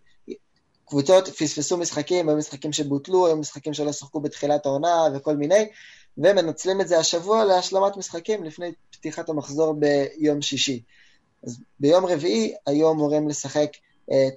[0.85, 5.67] קבוצות פספסו משחקים, היו משחקים שבוטלו, היו משחקים שלא שחקו בתחילת העונה וכל מיני,
[6.17, 10.81] ומנצלים את זה השבוע להשלמת משחקים לפני פתיחת המחזור ביום שישי.
[11.43, 13.86] אז ביום רביעי היו אמורים לשחק אה,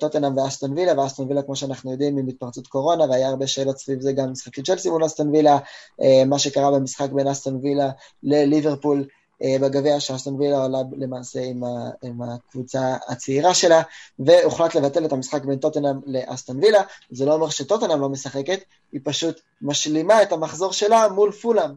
[0.01, 4.01] טוטנאם ואסטון וילה, ואסטון וילה כמו שאנחנו יודעים עם התפרצות קורונה, והיה הרבה שאלות סביב
[4.01, 5.59] זה גם משחק של צ'לסי מול אסטון וילה,
[6.03, 7.91] אה, מה שקרה במשחק בין אסטון וילה
[8.23, 9.05] לליברפול
[9.43, 11.63] אה, בגביע, שאסטון וילה עולה למעשה עם,
[12.03, 13.83] עם הקבוצה הצעירה שלה,
[14.19, 18.61] והוחלט לבטל את המשחק בין טוטנאם לאסטון וילה, זה לא אומר שטוטנאם לא משחקת,
[18.93, 21.71] היא פשוט משלימה את המחזור שלה מול פולאם.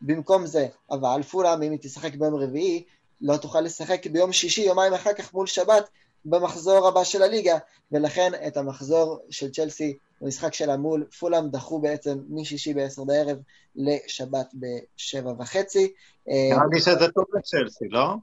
[0.00, 2.82] במקום זה, אבל פולאם, אם היא תשחק ביום רביעי,
[3.20, 5.88] לא תוכל לשחק ביום שישי, יומיים אחר כך מול שבת,
[6.26, 7.58] במחזור הבא של הליגה,
[7.92, 13.36] ולכן את המחזור של צ'לסי, במשחק שלה מול פולאם, דחו בעצם משישי בעשר בערב
[13.76, 15.92] לשבת בשבע וחצי.
[16.26, 18.14] נראה לי שזה טוב לצ'לסי, לא?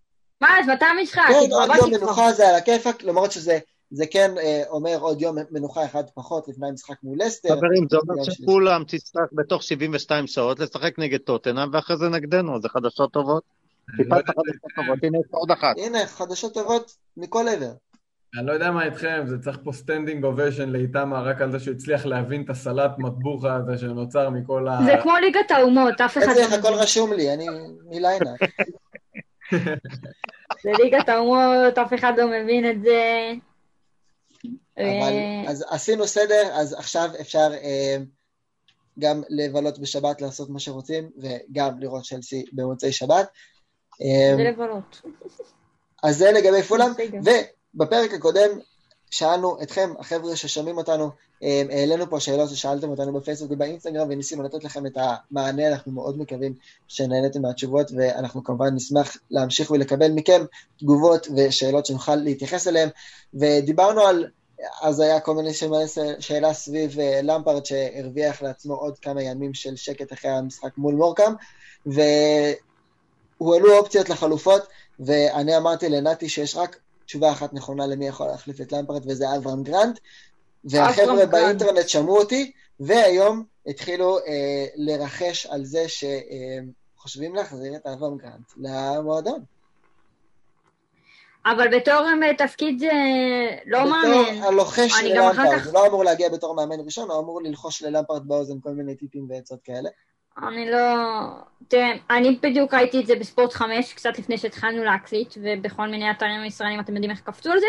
[0.41, 1.21] מה, אז מתי המשחק?
[1.27, 3.59] כן, עוד יום מנוחה זה על הכיפאק, למרות שזה...
[3.95, 7.49] זה כן אה, אומר עוד יום מנוחה אחד פחות לפני המשחק מול לסטר.
[7.55, 12.69] חברים, זה אומר שכולם תצטרך בתוך 72 שעות לשחק נגד טוטנאם, ואחרי זה נגדנו, זה
[12.69, 13.43] חדשות טובות.
[13.97, 15.75] טיפלת לא חדשות טובות, הנה עוד אחת.
[15.77, 17.71] הנה, חדשות טובות מכל עבר.
[18.37, 21.75] אני לא יודע מה איתכם, זה צריך פה standing ovation לאיתמר, רק על זה שהוא
[21.75, 24.79] הצליח להבין את הסלט מטבוחה הזה שנוצר מכל ה...
[24.85, 26.47] זה כמו ליגת האומות, אף אחד לא...
[26.47, 26.59] מבין.
[26.59, 27.47] הכל רשום לי, אני
[27.89, 28.31] מליינה.
[30.63, 33.31] זה ליגת האומות, אף אחד לא מבין את זה.
[34.77, 37.97] אבל, אה, אז עשינו סדר, אז עכשיו אפשר אה,
[38.99, 43.27] גם לבלות בשבת, לעשות מה שרוצים, וגם לראות צ'לסי במוצאי שבת.
[44.01, 45.01] אה, זה לבלות.
[46.03, 46.91] אז זה לגבי פולאם,
[47.75, 48.49] בפרק הקודם
[49.11, 51.09] שאלנו אתכם, החבר'ה ששומעים אותנו,
[51.41, 56.53] העלינו פה שאלות ששאלתם אותנו בפייסבוק ובאינסטגרם וניסינו לתת לכם את המענה, אנחנו מאוד מקווים
[56.87, 60.45] שנהניתם מהתשובות ואנחנו כמובן נשמח להמשיך ולקבל מכם
[60.79, 62.89] תגובות ושאלות שנוכל להתייחס אליהן
[63.33, 64.27] ודיברנו על,
[64.81, 65.53] אז היה כל מיני
[66.19, 71.33] שאלה סביב אה, למפרד שהרוויח לעצמו עוד כמה ימים של שקט אחרי המשחק מול מורקאם
[71.85, 74.61] והועלו אופציות לחלופות
[74.99, 79.63] ואני אמרתי לנתי שיש רק תשובה אחת נכונה למי יכול להחליף את למפרד וזה אברהם
[79.63, 79.99] גרנט
[80.63, 88.17] והחבר'ה באינטרנט שמעו אותי, והיום התחילו אה, לרחש על זה שחושבים אה, להחזיר את אברהם
[88.17, 89.43] גרנט למועדון.
[91.45, 92.91] אבל בתור אה, תפקיד זה
[93.65, 94.31] לא מאמן.
[94.31, 95.65] בתור הלוחש של למפרד, כך...
[95.65, 99.27] הוא לא אמור להגיע בתור מאמן ראשון, הוא אמור ללחוש ללמפרד באוזן כל מיני טיפים
[99.29, 99.89] ועצות כאלה.
[100.37, 100.79] אני לא...
[101.67, 106.45] תראה, אני בדיוק ראיתי את זה בספורט 5, קצת לפני שהתחלנו להקליט, ובכל מיני אתרים
[106.45, 107.65] ישראלים אתם יודעים איך קפצו על זה.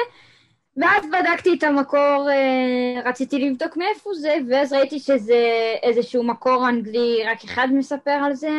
[0.77, 7.25] ואז בדקתי את המקור, אה, רציתי לבדוק מאיפה זה, ואז ראיתי שזה איזשהו מקור אנגלי,
[7.27, 8.51] רק אחד מספר על זה,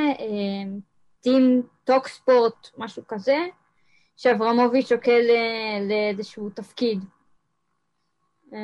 [1.21, 3.37] טים טוקספורט, משהו כזה,
[4.17, 7.03] שאברמוביץ' שוקל אה, לאיזשהו תפקיד.
[8.53, 8.59] אה,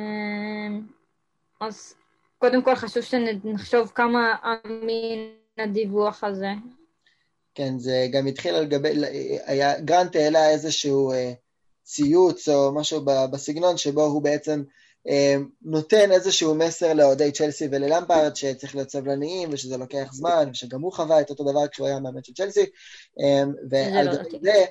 [1.60, 1.94] אז
[2.42, 6.50] קודם כל חשוב שנחשוב כמה אמין הדיווח הזה.
[7.54, 8.88] כן, זה גם התחיל על גבי,
[9.46, 11.12] היה, גרנט העלה איזשהו...
[11.84, 14.62] ציוץ או משהו בסגנון שבו הוא בעצם
[15.08, 20.92] אה, נותן איזשהו מסר לאוהדי צ'לסי וללמפרד שצריך להיות סבלניים ושזה לוקח זמן ושגם הוא
[20.92, 22.66] חווה את אותו דבר כשהוא היה מאמן של צ'לסי
[23.20, 24.12] אה, ועל לא
[24.42, 24.64] זה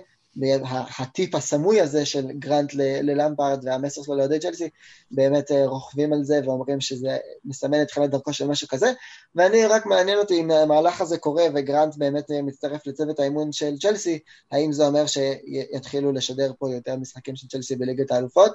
[1.00, 4.70] הטיפ הסמוי הזה של גרנט ללמפרד והמסר שלו לאוהדי צ'לסי,
[5.12, 8.92] באמת אה, רוכבים על זה ואומרים שזה מסמן את תחילת דרכו של משהו כזה,
[9.36, 13.78] ואני רק מעניין אותי אם המהלך הזה קורה וגרנט באמת אה, מצטרף לצוות האימון של
[13.78, 14.20] צ'לסי,
[14.52, 18.52] האם זה אומר שיתחילו לשדר פה יותר משחקים של צ'לסי בליגת האלופות?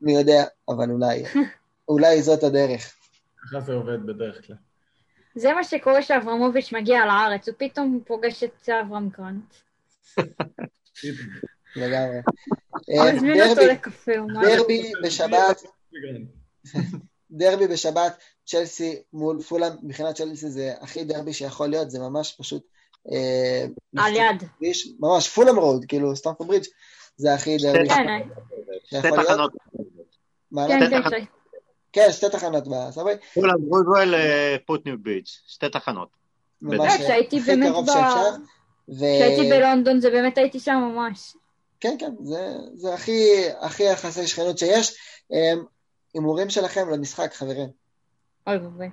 [0.00, 1.24] מי יודע, אבל אולי,
[1.88, 2.94] אולי זאת הדרך.
[3.44, 4.56] ככה זה עובד בדרך כלל.
[5.34, 9.54] זה מה שקורה כשאברמוביץ' מגיע לארץ, הוא פתאום פוגש את אברהם גרנט.
[11.76, 12.18] לגמרי.
[14.42, 15.62] דרבי בשבת,
[17.30, 22.66] דרבי בשבת, צ'לסי מול פולאם, מבחינת צ'לסי זה הכי דרבי שיכול להיות, זה ממש פשוט...
[23.12, 23.64] אה,
[23.96, 24.48] על יד.
[25.00, 26.64] ממש פולאם רוד, כאילו סטמפורד ברידג'
[27.16, 29.52] זה הכי דרבי שיכול להיות.
[30.68, 31.24] כן, כן, כן.
[31.92, 33.14] כן, שתי תחנות בסברי.
[33.34, 34.14] פולאם רודוול
[34.66, 36.08] פוטניו ביץ', שתי תחנות.
[36.62, 37.40] ממש הכי
[37.70, 38.30] קרוב שאפשר.
[38.90, 41.36] כשהייתי בלונדון זה באמת הייתי שם ממש.
[41.80, 43.28] כן, כן, זה, זה הכי,
[43.60, 44.94] הכי יחסי שכנות שיש.
[45.30, 45.64] אמ,
[46.14, 47.68] הימורים שלכם למשחק, חברים.
[48.46, 48.90] אוי ואבוי.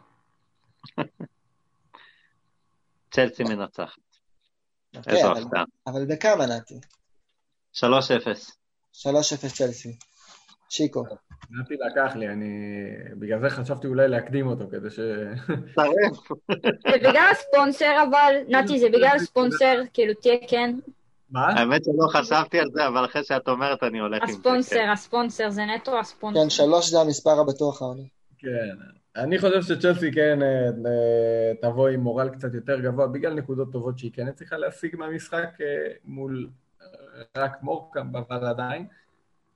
[3.11, 4.01] צלצי מנצחת.
[4.95, 5.63] אוקיי, איזו הפתעה.
[5.87, 6.79] אבל בכמה, נתי?
[7.73, 7.81] 3-0.
[8.93, 9.97] 3-0 צלסי.
[10.69, 11.03] שיקו.
[11.59, 12.49] נתי לקח לי, אני...
[13.19, 14.99] בגלל זה חשבתי אולי להקדים אותו, כדי ש...
[16.89, 20.75] זה בגלל הספונסר, אבל, נתי, זה בגלל הספונסר, כאילו, תהיה כן.
[21.31, 21.47] מה?
[21.47, 24.33] האמת שלא חשבתי על זה, אבל אחרי שאת אומרת אני הולך עם זה.
[24.33, 24.89] הספונסר, כן.
[24.89, 26.43] הספונסר, זה נטו הספונסר.
[26.43, 28.03] כן, שלוש זה המספר הבטוח העונה.
[28.37, 28.75] כן.
[29.15, 33.99] אני חושב שצ'לסי כן אה, אה, תבוא עם מורל קצת יותר גבוה, בגלל נקודות טובות
[33.99, 35.65] שהיא כן צריכה להשיג מהמשחק אה,
[36.05, 36.49] מול
[37.37, 38.85] רק מורקאם, אבל עדיין.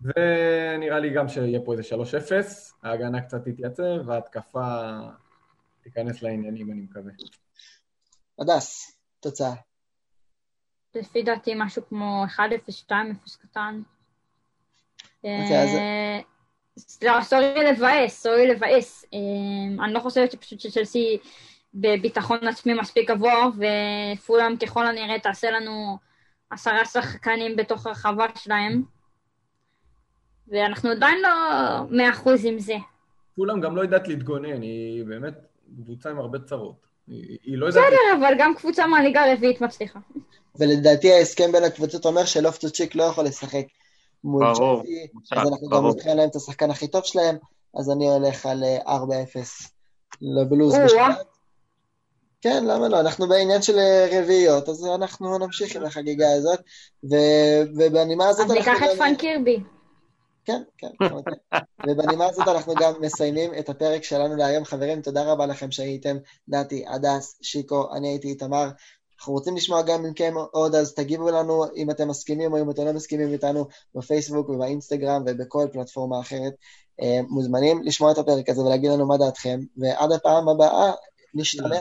[0.03, 1.93] ונראה לי גם שיהיה פה איזה 3-0,
[2.83, 4.89] ההגנה קצת תתייצב, וההתקפה
[5.83, 7.11] תיכנס לעניינים, אני מקווה.
[8.39, 9.53] הדס, תוצאה.
[10.95, 12.39] לפי דעתי משהו כמו 1-0,
[12.89, 12.91] 2-0
[13.41, 13.81] קטן.
[15.23, 16.23] אוקיי,
[17.01, 19.05] לא, סורי לבאס, סורי לבאס.
[19.13, 21.17] אה, אני לא חושבת שפשוט שצ'לסי
[21.73, 23.47] בביטחון עצמי מספיק גבוה,
[24.17, 25.97] ופולאם ככל הנראה תעשה לנו
[26.49, 28.83] עשרה שחקנים בתוך הרחבה שלהם.
[30.47, 31.29] ואנחנו עדיין לא
[31.89, 32.75] מאה אחוז עם זה.
[33.35, 35.33] כולם גם לא יודעת להתגונן, היא באמת
[35.83, 36.75] קבוצה עם הרבה צרות.
[37.07, 37.83] היא, היא לא יודעת...
[37.83, 39.99] בסדר, אבל גם קבוצה מהליגה הרביעית מצליחה.
[40.59, 43.65] ולדעתי ההסכם בין הקבוצות אומר שלופטוס צ'יק לא יכול לשחק
[44.23, 47.35] מול צ'לסי, אז אנחנו גם נותנים להם את השחקן הכי טוב שלהם,
[47.79, 49.41] אז אני הולך על 4-0 אה,
[50.21, 51.25] לבלוז בשבת.
[52.41, 52.99] כן, למה לא?
[52.99, 56.59] אנחנו בעניין של אה, רביעיות, אז אנחנו נמשיך עם החגיגה הזאת,
[57.77, 58.45] ובנימה הזאת...
[58.45, 59.59] אז ניקח את פרן קירבי.
[60.45, 60.87] כן, כן.
[61.87, 64.65] ובנימה הזאת אנחנו גם מסיימים את הפרק שלנו להיום.
[64.65, 66.17] חברים, תודה רבה לכם שהייתם.
[66.47, 68.69] נתי, הדס, שיקו, אני הייתי איתמר.
[69.19, 72.85] אנחנו רוצים לשמוע גם מכם עוד, אז תגיבו לנו אם אתם מסכימים או אם אתם
[72.85, 73.65] לא מסכימים איתנו
[73.95, 76.53] בפייסבוק ובאינסטגרם ובכל פלטפורמה אחרת.
[77.01, 80.91] אה, מוזמנים לשמוע את הפרק הזה ולהגיד לנו מה דעתכם, ועד הפעם הבאה,
[81.33, 81.79] נשתנה.